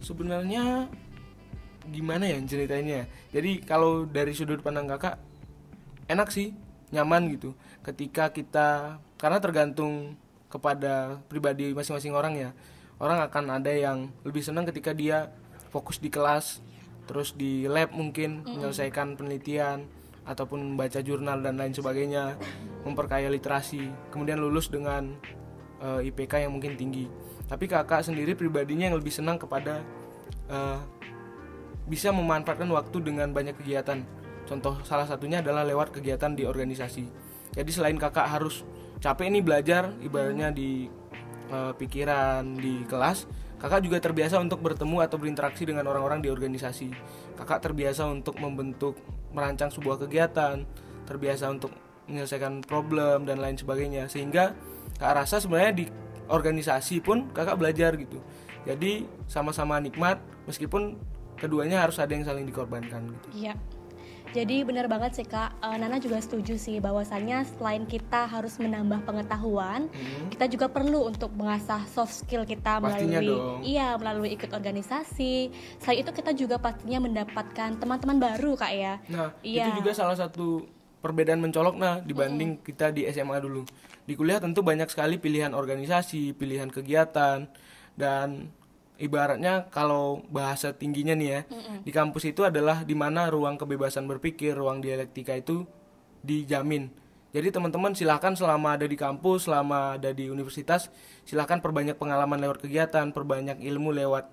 [0.00, 0.88] Sebenarnya
[1.92, 3.06] gimana ya ceritainnya?
[3.30, 5.18] Jadi kalau dari sudut pandang kakak
[6.10, 6.54] enak sih,
[6.90, 7.54] nyaman gitu.
[7.82, 10.18] Ketika kita karena tergantung
[10.52, 12.50] kepada pribadi masing-masing orang ya.
[13.00, 15.32] Orang akan ada yang lebih senang ketika dia
[15.72, 16.60] fokus di kelas,
[17.08, 19.88] terus di lab mungkin menyelesaikan penelitian
[20.22, 22.38] ataupun membaca jurnal dan lain sebagainya,
[22.86, 25.16] memperkaya literasi, kemudian lulus dengan
[25.82, 27.10] uh, IPK yang mungkin tinggi.
[27.48, 29.82] Tapi kakak sendiri pribadinya yang lebih senang kepada
[30.46, 30.78] uh,
[31.90, 34.06] bisa memanfaatkan waktu dengan banyak kegiatan.
[34.46, 37.04] Contoh salah satunya adalah lewat kegiatan di organisasi.
[37.52, 38.62] Jadi selain kakak harus
[39.02, 40.86] capek nih belajar ibaratnya di
[41.50, 43.26] uh, pikiran di kelas
[43.62, 46.90] kakak juga terbiasa untuk bertemu atau berinteraksi dengan orang-orang di organisasi.
[47.38, 48.98] Kakak terbiasa untuk membentuk
[49.30, 50.66] merancang sebuah kegiatan
[51.06, 51.70] terbiasa untuk
[52.10, 54.10] menyelesaikan problem dan lain sebagainya.
[54.10, 54.58] Sehingga
[54.98, 55.84] kak rasa sebenarnya di
[56.26, 58.18] organisasi pun kakak belajar gitu.
[58.66, 60.18] Jadi sama-sama nikmat
[60.50, 60.98] meskipun
[61.38, 63.46] keduanya harus ada yang saling dikorbankan gitu.
[63.46, 63.54] Iya
[64.32, 69.04] jadi benar banget sih kak, uh, Nana juga setuju sih bahwasannya selain kita harus menambah
[69.04, 70.32] pengetahuan, hmm.
[70.32, 73.60] kita juga perlu untuk mengasah soft skill kita pastinya melalui dong.
[73.60, 75.52] iya melalui ikut organisasi.
[75.84, 78.94] Selain itu kita juga pastinya mendapatkan teman-teman baru kak ya.
[79.12, 79.68] Nah iya.
[79.68, 80.64] itu juga salah satu
[81.04, 82.64] perbedaan mencolok nah dibanding hmm.
[82.64, 83.68] kita di SMA dulu.
[84.08, 87.46] Di kuliah tentu banyak sekali pilihan organisasi, pilihan kegiatan
[87.94, 88.48] dan
[89.00, 91.78] ibaratnya kalau bahasa tingginya nih ya mm-hmm.
[91.82, 95.64] di kampus itu adalah di mana ruang kebebasan berpikir ruang dialektika itu
[96.22, 96.92] dijamin.
[97.32, 100.92] Jadi teman-teman silahkan selama ada di kampus selama ada di universitas
[101.24, 104.28] silahkan perbanyak pengalaman lewat kegiatan perbanyak ilmu lewat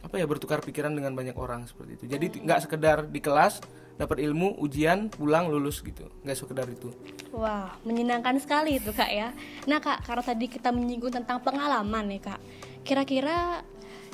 [0.00, 2.04] apa ya bertukar pikiran dengan banyak orang seperti itu.
[2.08, 3.60] Jadi nggak sekedar di kelas
[4.00, 6.08] dapat ilmu ujian pulang lulus gitu.
[6.24, 6.88] Nggak sekedar itu.
[7.36, 9.36] Wah menyenangkan sekali itu kak ya.
[9.68, 12.40] Nah kak karena tadi kita menyinggung tentang pengalaman nih kak
[12.86, 13.66] kira-kira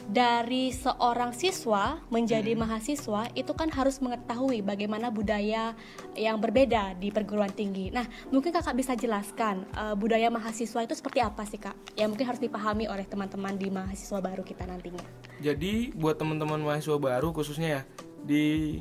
[0.09, 2.67] dari seorang siswa menjadi hmm.
[2.67, 5.79] mahasiswa itu kan harus mengetahui bagaimana budaya
[6.19, 7.95] yang berbeda di perguruan tinggi.
[7.95, 11.77] Nah, mungkin kakak bisa jelaskan uh, budaya mahasiswa itu seperti apa sih kak?
[11.95, 15.05] Yang mungkin harus dipahami oleh teman-teman di mahasiswa baru kita nantinya.
[15.39, 17.83] Jadi buat teman-teman mahasiswa baru khususnya ya
[18.27, 18.79] di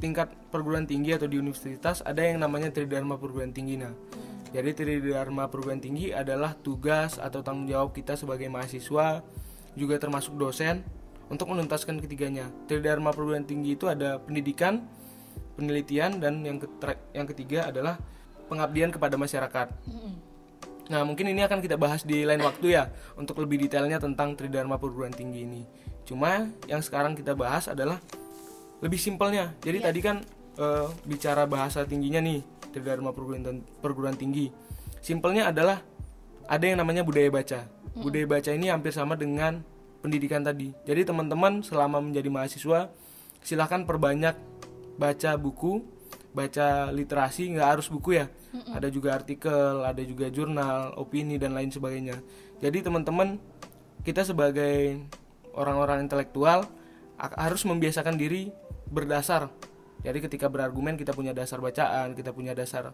[0.00, 3.92] tingkat perguruan tinggi atau di universitas ada yang namanya tridharma perguruan tinggi nah.
[3.92, 4.35] Hmm.
[4.56, 9.20] Jadi tridharma perguruan tinggi adalah tugas atau tanggung jawab kita sebagai mahasiswa
[9.76, 10.80] juga termasuk dosen
[11.28, 12.48] untuk menuntaskan ketiganya.
[12.64, 14.88] Tridharma perguruan tinggi itu ada pendidikan,
[15.60, 16.56] penelitian dan yang
[17.12, 18.00] yang ketiga adalah
[18.48, 19.76] pengabdian kepada masyarakat.
[20.88, 22.88] Nah, mungkin ini akan kita bahas di lain waktu ya
[23.20, 25.62] untuk lebih detailnya tentang Tridharma perguruan tinggi ini.
[26.08, 28.00] Cuma yang sekarang kita bahas adalah
[28.80, 29.52] lebih simpelnya.
[29.60, 29.86] Jadi yeah.
[29.92, 30.16] tadi kan
[30.56, 34.52] uh, bicara bahasa tingginya nih Tridharma perguruan perguruan tinggi.
[35.00, 35.80] Simpelnya adalah
[36.44, 37.64] ada yang namanya budaya baca.
[37.96, 39.64] Budaya baca ini hampir sama dengan
[40.04, 40.76] pendidikan tadi.
[40.84, 42.92] Jadi teman-teman selama menjadi mahasiswa
[43.40, 44.36] silahkan perbanyak
[45.00, 45.80] baca buku
[46.36, 48.28] baca literasi nggak harus buku ya.
[48.52, 52.20] Mm ada juga artikel ada juga jurnal opini dan lain sebagainya.
[52.60, 53.40] Jadi teman-teman
[54.04, 55.00] kita sebagai
[55.56, 56.68] orang-orang intelektual
[57.16, 58.52] harus membiasakan diri
[58.92, 59.48] berdasar
[60.04, 62.92] jadi ketika berargumen kita punya dasar bacaan kita punya dasar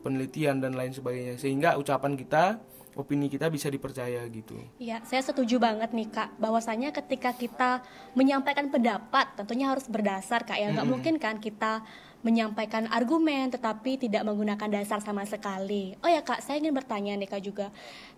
[0.00, 2.62] penelitian dan lain sebagainya sehingga ucapan kita
[2.98, 4.58] opini kita bisa dipercaya gitu.
[4.82, 6.34] Iya, saya setuju banget nih kak.
[6.42, 7.86] Bahwasanya ketika kita
[8.18, 10.58] menyampaikan pendapat, tentunya harus berdasar kak.
[10.58, 10.90] Ya nggak -hmm.
[10.90, 11.86] mungkin kan kita
[12.26, 15.94] menyampaikan argumen tetapi tidak menggunakan dasar sama sekali.
[16.02, 17.70] Oh ya kak, saya ingin bertanya nih kak juga.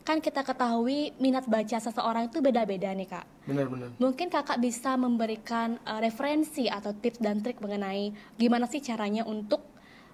[0.03, 3.27] Kan kita ketahui minat baca seseorang itu beda-beda nih kak.
[3.45, 3.93] Benar-benar.
[4.01, 9.61] Mungkin kakak bisa memberikan uh, referensi atau tips dan trik mengenai gimana sih caranya untuk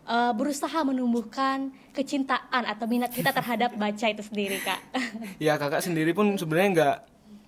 [0.06, 4.80] uh, berusaha menumbuhkan kecintaan atau minat kita terhadap baca itu sendiri kak
[5.46, 6.96] ya kakak sendiri pun sebenarnya nggak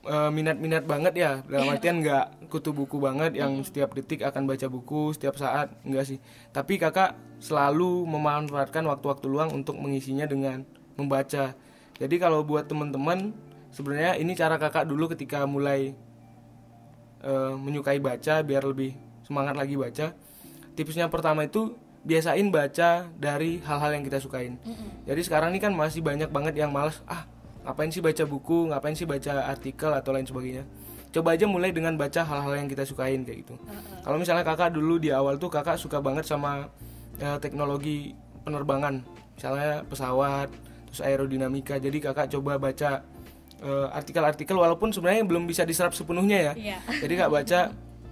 [0.07, 1.33] uh, minat-minat banget ya.
[1.49, 6.07] Dalam artian nggak kutu buku banget yang setiap detik akan baca buku setiap saat enggak
[6.07, 6.19] sih.
[6.55, 10.63] Tapi kakak selalu memanfaatkan waktu-waktu luang untuk mengisinya dengan
[10.95, 11.55] membaca.
[11.99, 13.35] Jadi kalau buat teman-teman
[13.75, 15.95] sebenarnya ini cara kakak dulu ketika mulai
[17.23, 18.95] uh, menyukai baca biar lebih
[19.27, 20.15] semangat lagi baca.
[20.79, 21.75] Tipsnya pertama itu
[22.07, 24.57] biasain baca dari hal-hal yang kita sukain.
[25.05, 27.27] Jadi sekarang ini kan masih banyak banget yang malas ah
[27.69, 30.65] ngapain sih baca buku, ngapain sih baca artikel atau lain sebagainya.
[31.13, 33.61] Coba aja mulai dengan baca hal-hal yang kita sukain kayak gitu.
[33.61, 34.09] Mm-hmm.
[34.09, 36.73] Kalau misalnya kakak dulu di awal tuh kakak suka banget sama
[37.21, 39.05] ya, teknologi penerbangan,
[39.37, 40.49] misalnya pesawat,
[40.89, 41.77] terus aerodinamika.
[41.77, 43.05] Jadi kakak coba baca
[43.61, 46.53] uh, artikel-artikel walaupun sebenarnya belum bisa diserap sepenuhnya ya.
[46.57, 46.81] Yeah.
[47.05, 47.61] Jadi kak baca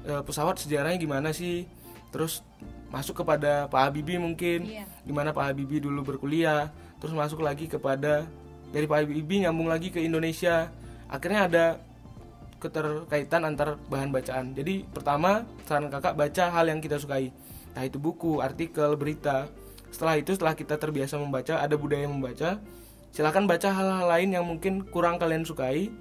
[0.04, 1.64] uh, pesawat sejarahnya gimana sih,
[2.12, 2.44] terus
[2.92, 4.86] masuk kepada Pak Habibie mungkin iya.
[5.02, 6.70] gimana Pak Habibie dulu berkuliah
[7.02, 8.24] terus masuk lagi kepada
[8.70, 10.70] dari Pak Habibie nyambung lagi ke Indonesia
[11.06, 11.66] akhirnya ada
[12.58, 17.30] keterkaitan antar bahan bacaan jadi pertama saran kakak baca hal yang kita sukai
[17.76, 19.46] entah itu buku artikel berita
[19.92, 22.58] setelah itu setelah kita terbiasa membaca ada budaya membaca
[23.12, 25.92] silahkan baca hal-hal lain yang mungkin kurang kalian sukai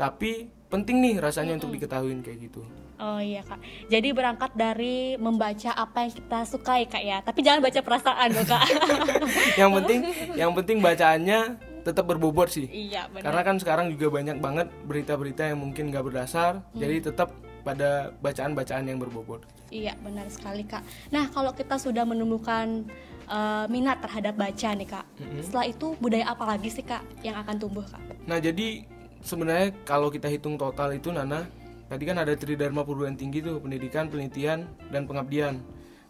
[0.00, 1.60] tapi penting nih rasanya mm -hmm.
[1.60, 2.62] untuk diketahui kayak gitu
[2.98, 3.62] Oh iya kak.
[3.86, 7.22] Jadi berangkat dari membaca apa yang kita sukai kak ya.
[7.22, 8.64] Tapi jangan baca perasaan loh kak.
[9.60, 10.00] yang penting,
[10.34, 11.40] yang penting bacaannya
[11.82, 13.22] tetap berbobot sih Iya, benar.
[13.28, 16.80] karena kan sekarang juga banyak banget berita-berita yang mungkin nggak berdasar Hmm.
[16.80, 20.80] jadi tetap pada bacaan-bacaan yang berbobot Iya, benar sekali, Kak.
[21.12, 22.88] Nah, kalau kita sudah menemukan
[23.28, 25.04] eh, minat terhadap baca nih, Kak.
[25.44, 28.00] Setelah itu budaya apa lagi sih, Kak, yang akan tumbuh, Kak?
[28.24, 28.88] Nah jadi
[29.20, 31.44] sebenarnya kalau kita hitung total itu Nana
[31.84, 35.60] tadi kan ada tridharma perguruan tinggi tuh pendidikan, penelitian dan pengabdian.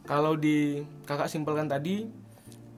[0.04, 2.06] Kalau di kakak simpelkan tadi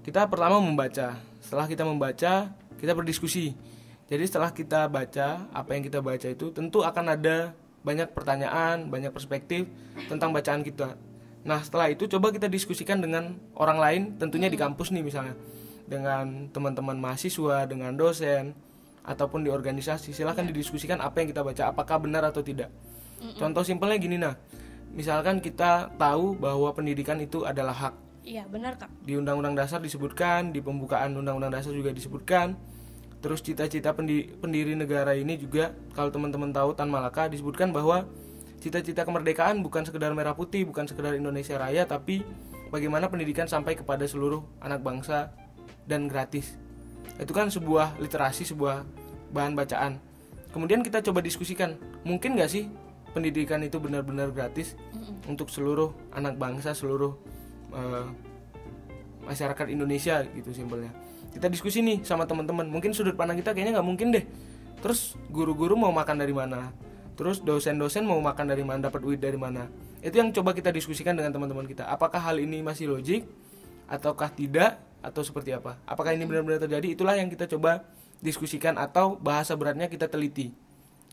[0.00, 1.20] kita pertama membaca.
[1.38, 2.48] Setelah kita membaca
[2.80, 3.52] kita berdiskusi.
[4.08, 7.52] Jadi setelah kita baca apa yang kita baca itu tentu akan ada
[7.84, 9.68] banyak pertanyaan, banyak perspektif
[10.08, 10.96] tentang bacaan kita.
[11.44, 15.36] Nah setelah itu coba kita diskusikan dengan orang lain tentunya di kampus nih misalnya.
[15.86, 18.54] Dengan teman-teman mahasiswa, dengan dosen,
[19.04, 20.12] ataupun di organisasi.
[20.12, 22.70] Silahkan didiskusikan apa yang kita baca apakah benar atau tidak.
[23.36, 24.36] Contoh simpelnya gini nah.
[24.90, 28.92] Misalkan kita tahu bahwa pendidikan itu adalah hak Iya, benar, Kak.
[29.00, 32.54] di undang-undang dasar disebutkan di pembukaan undang-undang dasar juga disebutkan.
[33.20, 38.08] Terus cita-cita pendi- pendiri negara ini juga kalau teman-teman tahu Tan Malaka disebutkan bahwa
[38.64, 42.24] cita-cita kemerdekaan bukan sekedar merah putih bukan sekedar Indonesia Raya tapi
[42.72, 45.36] bagaimana pendidikan sampai kepada seluruh anak bangsa
[45.84, 46.56] dan gratis.
[47.20, 48.88] Itu kan sebuah literasi sebuah
[49.36, 50.00] bahan bacaan.
[50.56, 51.76] Kemudian kita coba diskusikan
[52.08, 52.72] mungkin nggak sih
[53.12, 54.80] pendidikan itu benar-benar gratis
[55.28, 57.20] untuk seluruh anak bangsa seluruh
[57.70, 58.06] eh,
[59.26, 60.90] masyarakat Indonesia gitu simpelnya.
[61.30, 62.66] Kita diskusi nih sama teman-teman.
[62.66, 64.24] Mungkin sudut pandang kita kayaknya nggak mungkin deh.
[64.80, 66.74] Terus guru-guru mau makan dari mana?
[67.14, 68.88] Terus dosen-dosen mau makan dari mana?
[68.88, 69.68] Dapat duit dari mana?
[70.00, 71.84] Itu yang coba kita diskusikan dengan teman-teman kita.
[71.86, 73.28] Apakah hal ini masih logik
[73.86, 74.80] ataukah tidak?
[75.00, 75.80] Atau seperti apa?
[75.88, 76.92] Apakah ini benar-benar terjadi?
[76.92, 77.88] Itulah yang kita coba
[78.20, 80.52] diskusikan atau bahasa beratnya kita teliti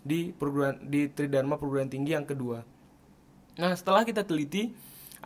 [0.03, 2.63] di perguruan di Tridharma perguruan tinggi yang kedua.
[3.57, 4.75] Nah, setelah kita teliti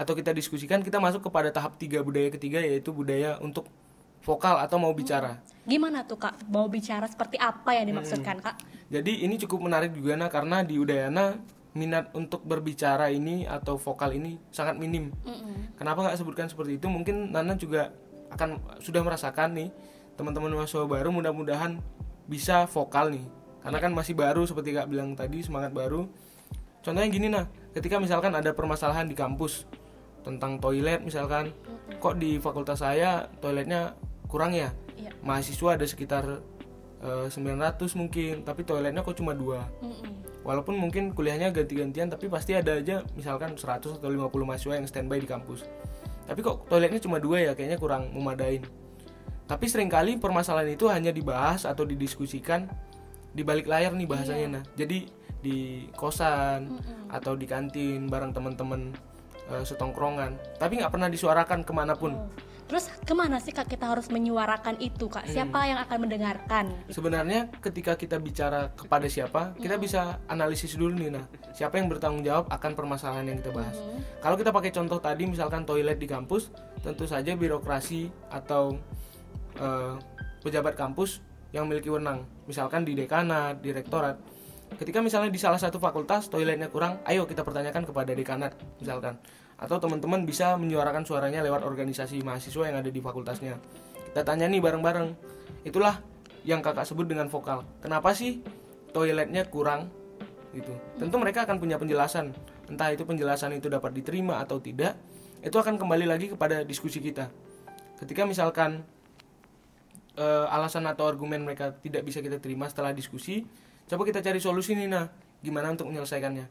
[0.01, 3.69] atau kita diskusikan, kita masuk kepada tahap tiga budaya ketiga yaitu budaya untuk
[4.25, 5.37] vokal atau mau bicara.
[5.69, 6.49] Gimana tuh, Kak?
[6.49, 8.57] Mau bicara seperti apa yang dimaksudkan, Kak?
[8.89, 11.37] Jadi ini cukup menarik juga nah karena di Udayana
[11.77, 15.13] minat untuk berbicara ini atau vokal ini sangat minim.
[15.23, 15.77] Mm-mm.
[15.77, 16.89] Kenapa nggak sebutkan seperti itu?
[16.89, 17.93] Mungkin Nana juga
[18.33, 19.69] akan sudah merasakan nih
[20.19, 21.79] teman-teman mahasiswa baru mudah-mudahan
[22.27, 23.25] bisa vokal nih.
[23.61, 26.09] Karena kan masih baru seperti kak bilang tadi semangat baru.
[26.81, 27.45] Contohnya gini nah,
[27.77, 29.69] ketika misalkan ada permasalahan di kampus
[30.21, 31.53] tentang toilet misalkan,
[31.97, 33.97] kok di fakultas saya toiletnya
[34.29, 34.71] kurang ya?
[34.97, 35.11] Iya.
[35.25, 36.23] Mahasiswa ada sekitar
[37.01, 39.65] eh, 900 mungkin, tapi toiletnya kok cuma dua.
[40.41, 45.21] Walaupun mungkin kuliahnya ganti-gantian tapi pasti ada aja misalkan 100 atau 50 mahasiswa yang standby
[45.21, 45.69] di kampus.
[46.25, 48.65] Tapi kok toiletnya cuma dua ya kayaknya kurang memadain.
[49.45, 52.71] Tapi sering kali permasalahan itu hanya dibahas atau didiskusikan
[53.35, 54.63] di balik layar nih bahasanya nah.
[54.79, 56.79] Jadi di kosan
[57.09, 58.93] atau di kantin bareng teman-teman
[59.53, 60.57] eh, setongkrongan.
[60.57, 62.15] Tapi nggak pernah disuarakan ke mana pun.
[62.15, 62.51] Oh.
[62.71, 65.27] Terus ke mana sih kak kita harus menyuarakan itu kak?
[65.27, 66.71] Siapa yang akan mendengarkan?
[66.87, 72.23] Sebenarnya ketika kita bicara kepada siapa, kita bisa analisis dulu nih nah, siapa yang bertanggung
[72.23, 73.75] jawab akan permasalahan yang kita bahas.
[74.23, 76.47] Kalau kita pakai contoh tadi misalkan toilet di kampus,
[76.79, 78.79] tentu saja birokrasi atau
[79.59, 79.99] eh,
[80.39, 81.19] pejabat kampus
[81.51, 84.15] yang memiliki wewenang, misalkan di dekanat, direktorat.
[84.79, 89.19] Ketika misalnya di salah satu fakultas toiletnya kurang, ayo kita pertanyakan kepada dekanat misalkan.
[89.59, 93.59] Atau teman-teman bisa menyuarakan suaranya lewat organisasi mahasiswa yang ada di fakultasnya.
[94.11, 95.13] Kita tanya nih bareng-bareng.
[95.67, 96.01] Itulah
[96.47, 97.61] yang kakak sebut dengan vokal.
[97.83, 98.41] Kenapa sih
[98.95, 99.93] toiletnya kurang?
[100.51, 100.73] Gitu.
[100.97, 102.33] Tentu mereka akan punya penjelasan.
[102.67, 104.95] Entah itu penjelasan itu dapat diterima atau tidak,
[105.43, 107.27] itu akan kembali lagi kepada diskusi kita.
[108.01, 108.81] Ketika misalkan
[110.17, 113.45] eh, alasan atau argumen mereka tidak bisa kita terima setelah diskusi,
[113.91, 116.45] coba kita cari solusi nih nah, gimana untuk menyelesaikannya.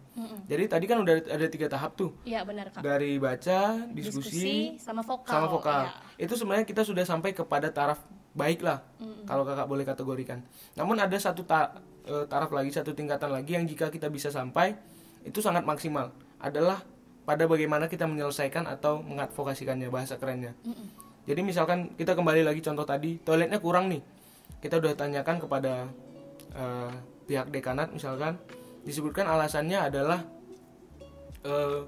[0.44, 2.84] Jadi tadi kan udah ada tiga tahap tuh, Iya benar kak.
[2.84, 5.30] dari baca, Diskusi diskusi, sama vokal.
[5.32, 5.82] sama vokal.
[5.88, 6.26] Iya.
[6.28, 8.02] Itu sebenarnya kita sudah sampai kepada taraf
[8.36, 8.84] baik lah,
[9.24, 10.44] kalau kakak boleh kategorikan.
[10.76, 14.74] Namun ada satu ta- eh, taraf lagi, satu tingkatan lagi yang jika kita bisa sampai,
[15.22, 16.10] itu sangat maksimal.
[16.36, 16.82] Adalah
[17.22, 20.52] pada bagaimana kita menyelesaikan atau mengadvokasikannya bahasa kerennya.
[21.30, 24.02] Jadi misalkan kita kembali lagi contoh tadi, toiletnya kurang nih.
[24.58, 25.86] Kita udah tanyakan kepada
[26.58, 26.92] eh,
[27.30, 28.34] pihak dekanat misalkan,
[28.82, 30.18] disebutkan alasannya adalah
[31.46, 31.86] eh,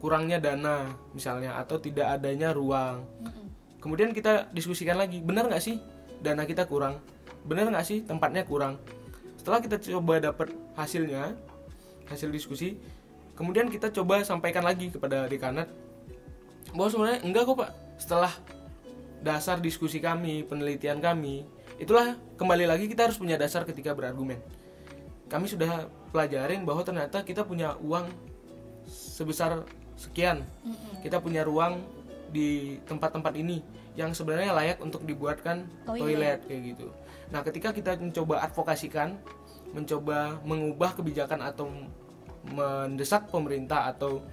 [0.00, 3.04] kurangnya dana misalnya atau tidak adanya ruang.
[3.84, 5.76] Kemudian kita diskusikan lagi, benar nggak sih
[6.24, 7.04] dana kita kurang?
[7.44, 8.80] Benar nggak sih tempatnya kurang?
[9.36, 11.36] Setelah kita coba dapat hasilnya,
[12.08, 12.80] hasil diskusi,
[13.36, 15.68] kemudian kita coba sampaikan lagi kepada dekanat
[16.74, 17.70] bahwa sebenarnya enggak kok pak.
[17.98, 18.32] Setelah
[19.22, 21.46] dasar diskusi kami, penelitian kami,
[21.78, 24.38] itulah kembali lagi kita harus punya dasar ketika berargumen.
[25.28, 28.08] Kami sudah pelajarin bahwa ternyata kita punya uang
[28.88, 29.64] sebesar
[29.94, 30.44] sekian.
[31.04, 31.84] Kita punya ruang
[32.32, 33.60] di tempat-tempat ini
[33.96, 36.00] yang sebenarnya layak untuk dibuatkan Toilet.
[36.00, 36.86] toilet kayak gitu.
[37.28, 39.18] Nah, ketika kita mencoba advokasikan,
[39.76, 41.68] mencoba mengubah kebijakan atau
[42.48, 44.24] mendesak pemerintah atau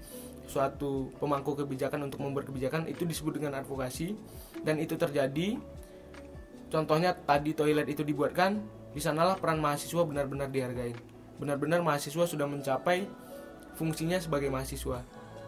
[0.46, 4.14] suatu pemangku kebijakan untuk membuat kebijakan itu disebut dengan advokasi
[4.62, 5.58] dan itu terjadi
[6.70, 8.62] contohnya tadi toilet itu dibuatkan
[8.96, 10.96] di sanalah peran mahasiswa benar-benar dihargai
[11.36, 13.12] benar-benar mahasiswa sudah mencapai
[13.76, 15.04] fungsinya sebagai mahasiswa.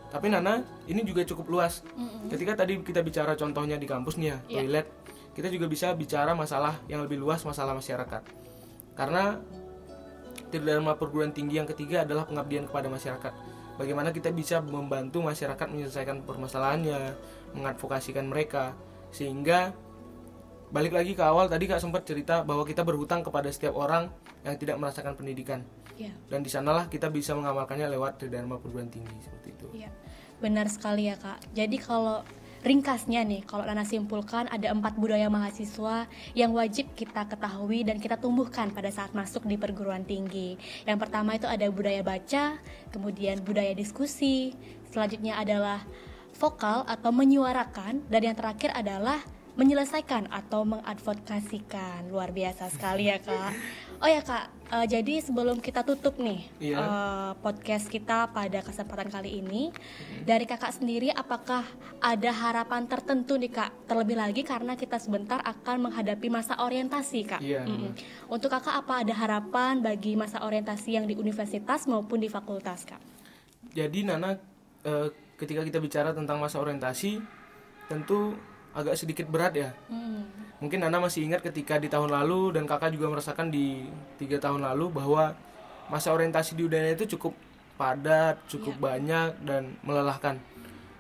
[0.08, 1.84] Tapi Nana ini juga cukup luas.
[2.28, 4.56] Ketika tadi kita bicara contohnya di kampus nih ya Iya.
[4.64, 4.88] toilet
[5.36, 8.24] kita juga bisa bicara masalah yang lebih luas masalah masyarakat.
[8.96, 9.40] Karena
[10.48, 13.34] Tridharma perguruan tinggi yang ketiga adalah pengabdian kepada masyarakat.
[13.76, 17.14] Bagaimana kita bisa membantu masyarakat menyelesaikan permasalahannya,
[17.52, 18.74] mengadvokasikan mereka,
[19.12, 19.76] sehingga
[20.68, 24.12] balik lagi ke awal tadi kak sempat cerita bahwa kita berhutang kepada setiap orang
[24.44, 25.64] yang tidak merasakan pendidikan,
[25.96, 26.12] Iya.
[26.28, 29.68] dan di sanalah kita bisa mengamalkannya lewat Tridharma perguruan tinggi seperti itu.
[29.74, 29.90] Iya,
[30.44, 31.40] benar sekali ya kak.
[31.56, 32.22] Jadi kalau
[32.68, 38.20] ringkasnya nih, kalau Nana simpulkan ada empat budaya mahasiswa yang wajib kita ketahui dan kita
[38.20, 40.60] tumbuhkan pada saat masuk di perguruan tinggi.
[40.84, 42.60] Yang pertama itu ada budaya baca,
[42.92, 44.52] kemudian budaya diskusi,
[44.92, 45.86] selanjutnya adalah
[46.38, 49.24] vokal atau menyuarakan, dan yang terakhir adalah
[49.58, 52.08] menyelesaikan atau mengadvokasikan.
[52.14, 53.52] Luar biasa sekali ya kak.
[53.98, 56.78] Oh ya kak, eh, jadi sebelum kita tutup nih Iya.
[56.78, 59.74] eh, podcast kita pada kesempatan kali ini,
[60.22, 61.66] dari kakak sendiri apakah
[61.98, 63.90] ada harapan tertentu nih kak?
[63.90, 67.42] Terlebih lagi karena kita sebentar akan menghadapi masa orientasi kak.
[67.42, 67.66] Iya.
[67.66, 67.98] Mm-mm.
[68.30, 73.02] Untuk kakak apa ada harapan bagi masa orientasi yang di universitas maupun di fakultas kak?
[73.74, 74.38] Jadi Nana
[74.86, 75.10] eh,
[75.42, 77.18] ketika kita bicara tentang masa orientasi,
[77.90, 78.38] tentu
[78.78, 79.74] agak sedikit berat ya.
[79.90, 80.30] Hmm.
[80.62, 83.90] Mungkin Nana masih ingat ketika di tahun lalu dan kakak juga merasakan di
[84.22, 85.34] tiga tahun lalu bahwa
[85.90, 87.34] masa orientasi di Udayana itu cukup
[87.78, 90.38] padat, cukup banyak dan melelahkan.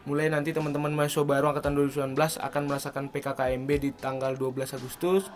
[0.07, 5.27] Mulai nanti teman-teman mahasiswa baru angkatan 2019 akan merasakan PKKMB di tanggal 12 Agustus,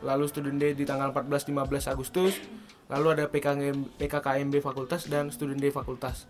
[0.00, 2.40] lalu student day di tanggal 14-15 Agustus,
[2.88, 6.24] lalu ada PKKMB, PKKMB fakultas dan student day fakultas.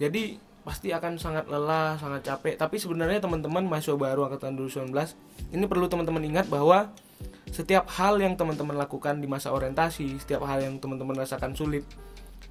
[0.00, 2.54] Jadi pasti akan sangat lelah, sangat capek.
[2.54, 4.94] Tapi sebenarnya teman-teman mahasiswa baru angkatan 2019
[5.54, 6.90] ini perlu teman-teman ingat bahwa
[7.50, 11.84] setiap hal yang teman-teman lakukan di masa orientasi, setiap hal yang teman-teman rasakan sulit,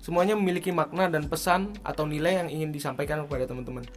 [0.03, 3.87] semuanya memiliki makna dan pesan atau nilai yang ingin disampaikan kepada teman-teman.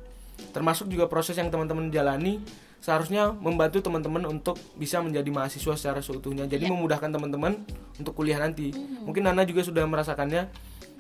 [0.55, 2.40] Termasuk juga proses yang teman-teman jalani
[2.85, 6.44] seharusnya membantu teman-teman untuk bisa menjadi mahasiswa secara seutuhnya.
[6.44, 7.64] Jadi memudahkan teman-teman
[7.96, 8.77] untuk kuliah nanti.
[8.77, 10.53] Mungkin Nana juga sudah merasakannya.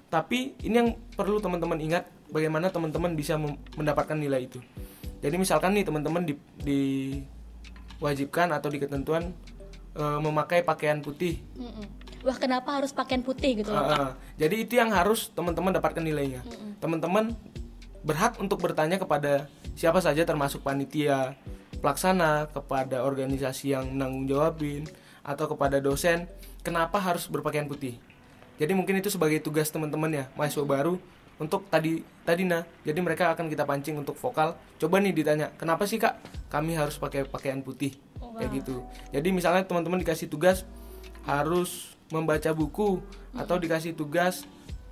[0.08, 3.40] Tapi ini yang perlu teman-teman ingat bagaimana teman-teman bisa
[3.76, 4.60] mendapatkan nilai itu.
[5.24, 9.32] Jadi misalkan nih teman-teman di, diwajibkan atau di ketentuan
[9.96, 12.04] eh, memakai pakaian putih Mm-mm.
[12.24, 13.84] Wah kenapa harus pakaian putih gitu loh?
[13.84, 16.40] Ah, jadi itu yang harus teman-teman dapatkan nilainya.
[16.80, 17.36] Teman-teman
[18.00, 21.36] berhak untuk bertanya kepada siapa saja termasuk panitia,
[21.84, 24.88] pelaksana, kepada organisasi yang menanggung jawabin
[25.20, 26.24] atau kepada dosen,
[26.64, 28.00] kenapa harus berpakaian putih.
[28.56, 30.96] Jadi mungkin itu sebagai tugas teman-teman ya, mahasiswa baru
[31.38, 32.62] untuk tadi tadi nah.
[32.86, 34.56] Jadi mereka akan kita pancing untuk vokal.
[34.78, 37.94] Coba nih ditanya, kenapa sih Kak kami harus pakai pakaian putih?
[38.34, 38.82] Kayak gitu.
[39.14, 40.66] Jadi misalnya teman-teman dikasih tugas
[41.24, 43.00] harus membaca buku
[43.32, 44.44] atau dikasih tugas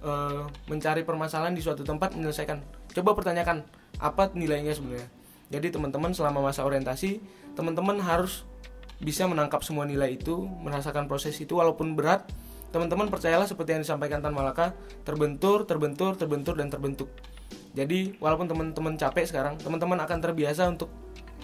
[0.03, 2.63] eh, mencari permasalahan di suatu tempat menyelesaikan.
[2.93, 3.67] Coba pertanyakan
[3.99, 5.09] apa nilainya sebenarnya.
[5.53, 7.21] Jadi teman-teman selama masa orientasi,
[7.53, 8.49] teman-teman harus
[9.03, 12.25] bisa menangkap semua nilai itu, merasakan proses itu walaupun berat.
[12.73, 14.73] Teman-teman percayalah seperti yang disampaikan Tan Malaka,
[15.05, 17.13] terbentur, terbentur, terbentur dan terbentuk.
[17.77, 20.89] Jadi walaupun teman-teman capek sekarang, teman-teman akan terbiasa untuk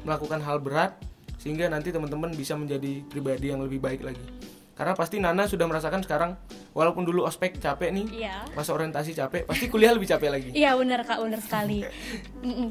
[0.08, 0.96] melakukan hal berat
[1.36, 4.24] sehingga nanti teman-teman bisa menjadi pribadi yang lebih baik lagi.
[4.72, 6.38] Karena pasti Nana sudah merasakan sekarang
[6.78, 8.46] walaupun dulu ospek capek nih, Iya.
[8.54, 10.50] masa orientasi capek, pasti kuliah lebih capek lagi.
[10.54, 11.82] Iya benar kak, benar sekali.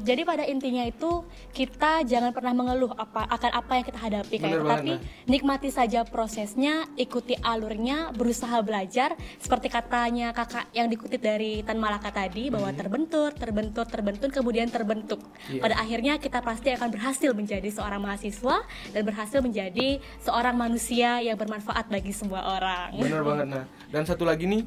[0.00, 4.64] Jadi pada intinya itu kita jangan pernah mengeluh apa akan apa yang kita hadapi kayak
[4.64, 4.92] Benar tapi
[5.28, 12.08] nikmati saja prosesnya, ikuti alurnya, berusaha belajar seperti katanya kakak yang dikutip dari Tan Malaka
[12.08, 15.20] tadi bahwa terbentur, terbentur, terbentur kemudian terbentuk.
[15.52, 15.60] Iya.
[15.60, 18.64] Pada akhirnya kita pasti akan berhasil menjadi seorang mahasiswa
[18.94, 22.96] dan berhasil menjadi seorang manusia yang bermanfaat bagi semua orang.
[22.96, 23.64] Bener banget nah.
[23.90, 24.62] Dan satu lagi nih,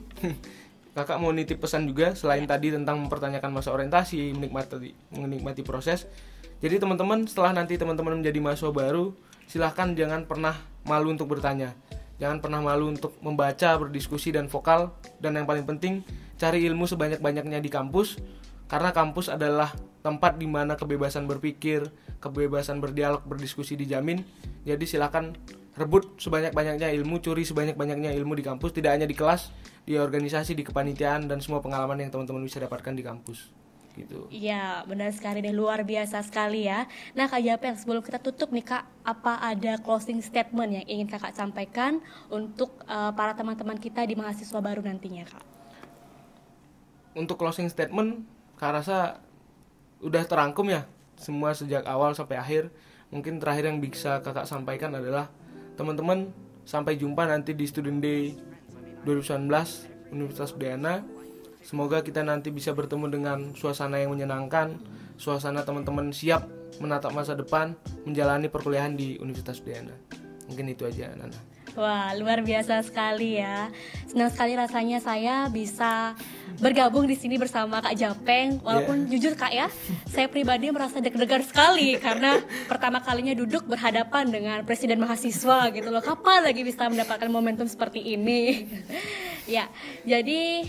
[0.98, 6.08] kakak mau nitip pesan juga selain tadi tentang mempertanyakan masa orientasi, menikmati menikmati proses.
[6.62, 9.16] Jadi teman-teman setelah nanti teman-teman menjadi mahasiswa baru,
[9.48, 10.56] silahkan jangan pernah
[10.86, 11.74] malu untuk bertanya.
[12.22, 16.06] Jangan pernah malu untuk membaca, berdiskusi dan vokal dan yang paling penting
[16.38, 18.22] cari ilmu sebanyak-banyaknya di kampus
[18.70, 19.74] karena kampus adalah
[20.06, 21.90] tempat di mana kebebasan berpikir,
[22.22, 24.22] kebebasan berdialog, berdiskusi dijamin.
[24.64, 25.34] Jadi silakan
[25.82, 29.50] rebut sebanyak-banyaknya ilmu, curi sebanyak-banyaknya ilmu di kampus, tidak hanya di kelas,
[29.84, 33.52] di organisasi, di kepanitiaan dan semua pengalaman yang teman-teman bisa dapatkan di kampus.
[33.96, 34.28] gitu.
[34.32, 36.88] Iya, benar sekali deh, luar biasa sekali ya.
[37.12, 41.36] Nah, Kak Japeng, sebelum kita tutup nih Kak, apa ada closing statement yang ingin Kakak
[41.36, 42.00] sampaikan
[42.32, 45.46] untuk uh, para teman-teman kita di mahasiswa baru nantinya, Kak?
[47.20, 48.24] Untuk closing statement,
[48.56, 49.20] Kak rasa
[50.02, 50.88] udah terangkum ya
[51.20, 52.72] semua sejak awal sampai akhir.
[53.12, 55.28] Mungkin terakhir yang bisa Kakak sampaikan adalah
[55.76, 56.32] teman-teman
[56.68, 58.36] sampai jumpa nanti di Student Day
[59.06, 61.02] 2019 Universitas Udayana
[61.62, 64.82] Semoga kita nanti bisa bertemu dengan suasana yang menyenangkan,
[65.22, 66.50] suasana teman-teman siap
[66.82, 69.94] menatap masa depan, menjalani perkuliahan di Universitas Udayana.
[70.50, 71.38] Mungkin itu aja, Nana.
[71.72, 73.72] Wah, luar biasa sekali ya.
[74.12, 76.20] Senang sekali rasanya saya bisa
[76.60, 78.60] bergabung di sini bersama Kak Japeng.
[78.60, 79.10] Walaupun yeah.
[79.16, 79.72] jujur Kak ya,
[80.12, 86.04] saya pribadi merasa deg-degan sekali karena pertama kalinya duduk berhadapan dengan presiden mahasiswa gitu loh.
[86.04, 88.68] Kapan lagi bisa mendapatkan momentum seperti ini?
[89.56, 89.72] ya,
[90.04, 90.68] jadi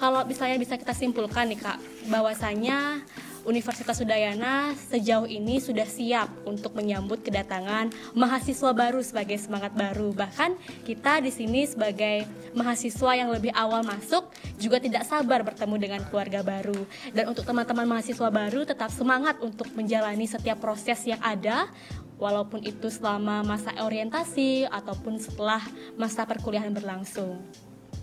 [0.00, 3.02] kalau misalnya bisa kita simpulkan nih kak bahwasanya
[3.48, 10.12] Universitas Udayana sejauh ini sudah siap untuk menyambut kedatangan mahasiswa baru sebagai semangat baru.
[10.12, 14.28] Bahkan kita di sini sebagai mahasiswa yang lebih awal masuk
[14.60, 16.76] juga tidak sabar bertemu dengan keluarga baru.
[17.16, 21.72] Dan untuk teman-teman mahasiswa baru tetap semangat untuk menjalani setiap proses yang ada
[22.20, 25.64] walaupun itu selama masa orientasi ataupun setelah
[25.96, 27.40] masa perkuliahan berlangsung.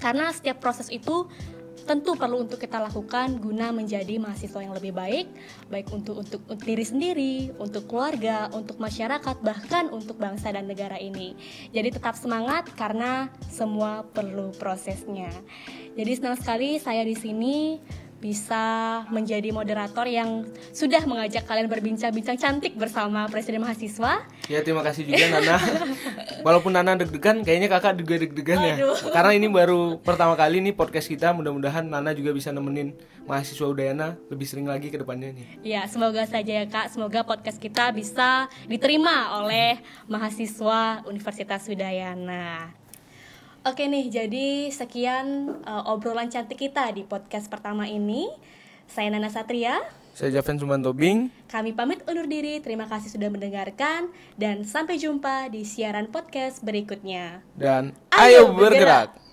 [0.02, 1.30] Karena setiap proses itu
[1.86, 5.30] tentu perlu untuk kita lakukan guna menjadi mahasiswa yang lebih baik,
[5.70, 10.98] baik untuk untuk, untuk diri sendiri, untuk keluarga, untuk masyarakat, bahkan untuk bangsa dan negara
[10.98, 11.38] ini.
[11.70, 15.30] Jadi tetap semangat karena semua perlu prosesnya.
[15.96, 17.80] Jadi senang sekali saya di sini
[18.26, 18.64] bisa
[19.14, 24.26] menjadi moderator yang sudah mengajak kalian berbincang-bincang cantik bersama Presiden Mahasiswa.
[24.50, 25.62] Ya terima kasih juga Nana.
[26.46, 28.76] Walaupun Nana deg-degan, kayaknya kakak juga deg-degan ya.
[29.14, 31.38] Karena ini baru pertama kali nih podcast kita.
[31.38, 32.98] Mudah-mudahan Nana juga bisa nemenin
[33.30, 35.46] mahasiswa Udayana lebih sering lagi ke depannya nih.
[35.62, 36.90] Ya semoga saja ya kak.
[36.90, 39.78] Semoga podcast kita bisa diterima oleh
[40.10, 42.74] mahasiswa Universitas Udayana.
[43.66, 48.30] Oke nih, jadi sekian uh, obrolan cantik kita di podcast pertama ini.
[48.86, 49.82] Saya Nana Satria.
[50.14, 51.34] Saya Javan Suman Tobing.
[51.50, 52.62] Kami pamit undur diri.
[52.62, 57.42] Terima kasih sudah mendengarkan dan sampai jumpa di siaran podcast berikutnya.
[57.58, 59.18] Dan ayo, ayo bergerak.
[59.18, 59.25] bergerak.